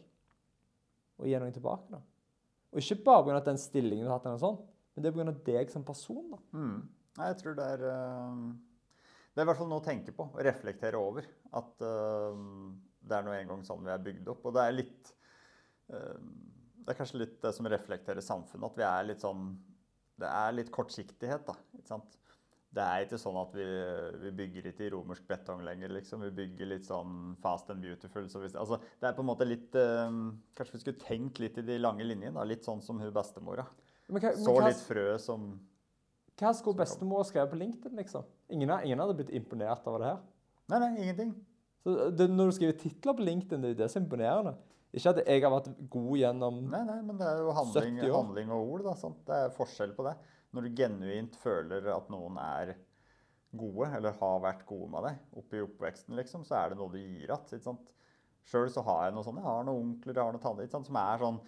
å 1.16 1.25
gi 1.25 1.40
noe 1.40 1.55
tilbake. 1.55 1.88
da. 1.95 2.02
Og 2.73 2.83
ikke 2.83 3.05
bare 3.05 3.25
pga. 3.25 3.40
den 3.40 3.57
stillingen 3.59 4.05
du 4.05 4.11
har 4.11 4.19
hatt, 4.19 4.26
eller 4.26 4.37
noe 4.37 4.45
sånt, 4.45 4.75
men 4.97 5.05
det 5.05 5.12
er 5.12 5.17
pga. 5.17 5.35
deg 5.45 5.73
som 5.73 5.85
person. 5.85 6.25
da. 6.33 6.41
Mm. 6.57 6.79
Jeg 7.17 7.38
tror 7.41 7.57
det 7.57 7.69
er 7.76 7.85
eh, 7.91 8.41
Det 9.33 9.41
er 9.41 9.47
i 9.47 9.50
hvert 9.50 9.61
fall 9.61 9.71
noe 9.71 9.83
å 9.83 9.85
tenke 9.85 10.15
på 10.17 10.29
og 10.31 10.43
reflektere 10.45 11.00
over. 11.00 11.29
At 11.57 11.85
uh, 11.85 12.37
det 13.07 13.17
er 13.17 13.25
nå 13.25 13.35
engang 13.37 13.65
sånn 13.65 13.85
vi 13.85 13.93
er 13.93 14.05
bygd 14.05 14.29
opp. 14.33 14.49
Og 14.49 14.57
det 14.57 14.65
er 14.65 14.76
litt 14.76 15.11
uh, 15.93 16.21
Det 16.81 16.93
er 16.93 17.00
kanskje 17.00 17.21
litt 17.25 17.41
det 17.45 17.53
som 17.57 17.69
reflekterer 17.69 18.25
samfunnet, 18.25 18.71
at 18.71 18.79
vi 18.81 18.87
er 18.88 19.11
litt 19.11 19.25
sånn 19.25 19.50
Det 20.17 20.31
er 20.31 20.57
litt 20.57 20.73
kortsiktighet, 20.73 21.45
da. 21.49 21.57
ikke 21.76 21.93
sant? 21.93 22.17
Det 22.76 22.85
er 22.85 23.05
ikke 23.07 23.21
sånn 23.21 23.37
at 23.41 23.55
vi, 23.57 23.65
vi 24.21 24.31
bygger 24.37 24.67
ikke 24.69 24.85
i 24.85 24.91
romersk 24.93 25.25
betong 25.29 25.62
lenger, 25.65 25.93
liksom. 25.97 26.25
Vi 26.26 26.35
bygger 26.43 26.69
litt 26.73 26.88
sånn 26.88 27.37
fast 27.41 27.71
and 27.73 27.81
beautiful. 27.85 28.26
Så 28.29 28.43
hvis, 28.43 28.57
altså, 28.59 28.81
det 29.00 29.09
er 29.09 29.17
på 29.17 29.25
en 29.25 29.31
måte 29.31 29.49
litt 29.49 29.76
uh, 29.76 30.09
Kanskje 30.57 30.76
vi 30.76 30.83
skulle 30.83 31.05
tenkt 31.05 31.41
litt 31.41 31.61
i 31.61 31.65
de 31.65 31.79
lange 31.81 32.05
linjene. 32.05 32.49
Litt 32.49 32.65
sånn 32.69 32.83
som 32.85 33.00
hun 33.00 33.12
bestemora. 33.17 33.65
Men 34.07 34.23
hva, 34.23 34.33
men 34.37 34.45
Så 34.45 34.55
hva, 34.55 34.69
litt 34.69 34.85
frø 34.87 35.09
som 35.23 35.49
hva 36.37 36.53
skulle 36.53 36.79
bestemor 36.83 37.25
skrevet 37.25 37.53
på 37.53 37.59
LinkedIn, 37.59 37.97
liksom? 37.97 38.25
Ingen, 38.53 38.73
ingen 38.85 39.01
hadde 39.01 39.17
blitt 39.17 39.33
imponert 39.35 39.87
over 39.89 40.03
det 40.03 40.11
her. 40.11 40.25
Nei, 40.69 40.81
nei, 40.83 40.91
ingenting. 41.07 41.31
Så 41.81 42.11
det, 42.13 42.27
når 42.29 42.51
du 42.51 42.57
skriver 42.59 42.77
titler 42.81 43.17
på 43.17 43.25
LinkedIn, 43.25 43.63
det 43.63 43.71
er 43.73 43.79
det 43.81 43.89
som 43.93 44.03
er 44.03 44.05
imponerende. 44.05 44.57
Ikke 44.97 45.13
at 45.13 45.21
jeg 45.23 45.43
har 45.45 45.53
vært 45.53 45.71
god 45.93 46.13
gjennom 46.21 46.59
Nei, 46.73 46.83
nei, 46.89 46.99
men 47.05 47.19
det 47.21 47.27
er 47.29 47.41
jo 47.43 47.55
handling, 47.57 47.99
handling 48.05 48.53
og 48.55 48.73
ord. 48.75 48.85
Da, 48.87 48.95
sant? 49.01 49.19
Det 49.29 49.41
er 49.47 49.55
forskjell 49.57 49.93
på 49.97 50.07
det. 50.07 50.15
Når 50.57 50.67
du 50.67 50.79
genuint 50.79 51.37
føler 51.41 51.89
at 51.93 52.13
noen 52.13 52.39
er 52.41 52.77
gode, 53.57 53.91
eller 53.97 54.17
har 54.21 54.41
vært 54.45 54.65
gode 54.69 54.89
med 54.93 55.07
deg 55.09 55.41
oppe 55.41 55.59
i 55.59 55.65
oppveksten, 55.65 56.17
liksom, 56.19 56.45
så 56.49 56.59
er 56.61 56.73
det 56.73 56.81
noe 56.81 56.93
du 56.93 56.99
gir 57.01 57.33
igjen. 57.33 57.81
Sjøl 58.47 58.69
så 58.71 58.85
har 58.87 59.07
jeg 59.09 59.17
noe 59.17 59.27
sånn, 59.27 59.41
jeg 59.41 59.49
har 59.49 59.65
noen 59.67 59.89
onkler, 59.91 60.15
jeg 60.15 60.23
har 60.23 60.37
noen 60.37 60.45
tanter 60.45 60.89
som 60.91 61.01
er 61.01 61.23
sånn 61.23 61.41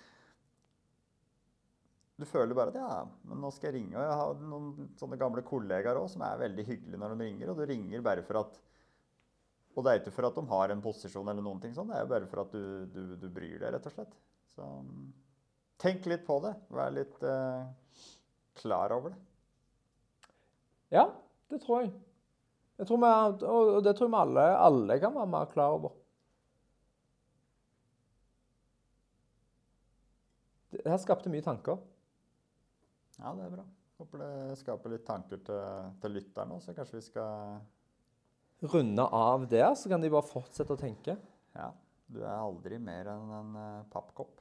Du 2.18 2.24
føler 2.26 2.56
bare 2.58 2.72
at 2.72 2.78
ja, 2.80 2.94
men 3.30 3.38
nå 3.38 3.50
skal 3.54 3.68
jeg 3.68 3.76
ringe. 3.76 3.94
Og 3.94 4.02
jeg 4.02 4.16
har 4.20 4.40
noen 4.50 4.88
sånne 4.98 5.18
gamle 5.20 5.44
kollegaer 5.46 6.00
òg 6.00 6.08
som 6.10 6.24
er 6.26 6.40
veldig 6.40 6.64
hyggelige 6.66 6.98
når 6.98 7.14
de 7.14 7.28
ringer, 7.28 7.52
og 7.52 7.60
du 7.60 7.68
ringer 7.70 8.02
bare 8.02 8.24
for 8.26 8.40
at 8.40 8.58
Og 9.78 9.84
det 9.86 9.92
er 9.92 10.00
ikke 10.00 10.14
for 10.16 10.26
at 10.26 10.34
de 10.34 10.42
har 10.50 10.72
en 10.74 10.80
posisjon 10.82 11.28
eller 11.30 11.44
noen 11.46 11.60
ting 11.62 11.74
sånn, 11.76 11.86
det 11.86 12.00
er 12.00 12.02
jo 12.02 12.10
bare 12.10 12.26
for 12.26 12.42
at 12.42 12.54
du, 12.56 12.62
du, 12.90 13.02
du 13.22 13.28
bryr 13.30 13.60
deg, 13.60 13.70
rett 13.70 13.84
og 13.86 13.94
slett. 13.94 14.16
Så 14.50 14.66
tenk 15.78 16.08
litt 16.10 16.24
på 16.26 16.40
det. 16.42 16.50
Vær 16.74 16.90
litt 16.90 17.22
eh, 17.22 18.08
klar 18.58 18.90
over 18.96 19.14
det. 19.14 19.20
Ja, 20.96 21.04
det 21.52 21.60
tror 21.62 21.84
jeg. 21.84 21.92
jeg 22.80 22.88
tror 22.88 22.98
vi, 23.04 23.12
og 23.46 23.78
det 23.86 23.94
tror 23.94 24.10
vi 24.10 24.18
alle, 24.24 24.48
alle 24.58 24.98
kan 24.98 25.14
være 25.14 25.30
mer 25.36 25.46
klar 25.52 25.76
over. 25.76 25.94
Det 30.74 30.90
her 30.90 30.98
skapte 31.04 31.30
mye 31.30 31.46
tanker. 31.46 31.78
Ja, 33.18 33.34
det 33.34 33.48
er 33.48 33.56
bra. 33.56 33.64
Håper 33.98 34.22
det 34.22 34.58
skaper 34.60 34.94
litt 34.94 35.06
tanker 35.06 35.40
til, 35.42 35.90
til 36.02 36.14
lytterne 36.14 36.54
òg, 36.54 36.62
så 36.62 36.74
kanskje 36.76 37.00
vi 37.00 37.06
skal 37.08 37.58
Runde 38.58 39.04
av 39.14 39.44
der, 39.46 39.70
så 39.78 39.90
kan 39.90 40.02
de 40.02 40.10
bare 40.10 40.26
fortsette 40.26 40.74
å 40.74 40.78
tenke. 40.80 41.14
Ja, 41.54 41.68
du 42.10 42.24
er 42.24 42.32
aldri 42.34 42.80
mer 42.82 43.06
enn 43.12 43.28
en 43.36 43.52
eh, 43.54 43.84
pappkopp. 43.92 44.40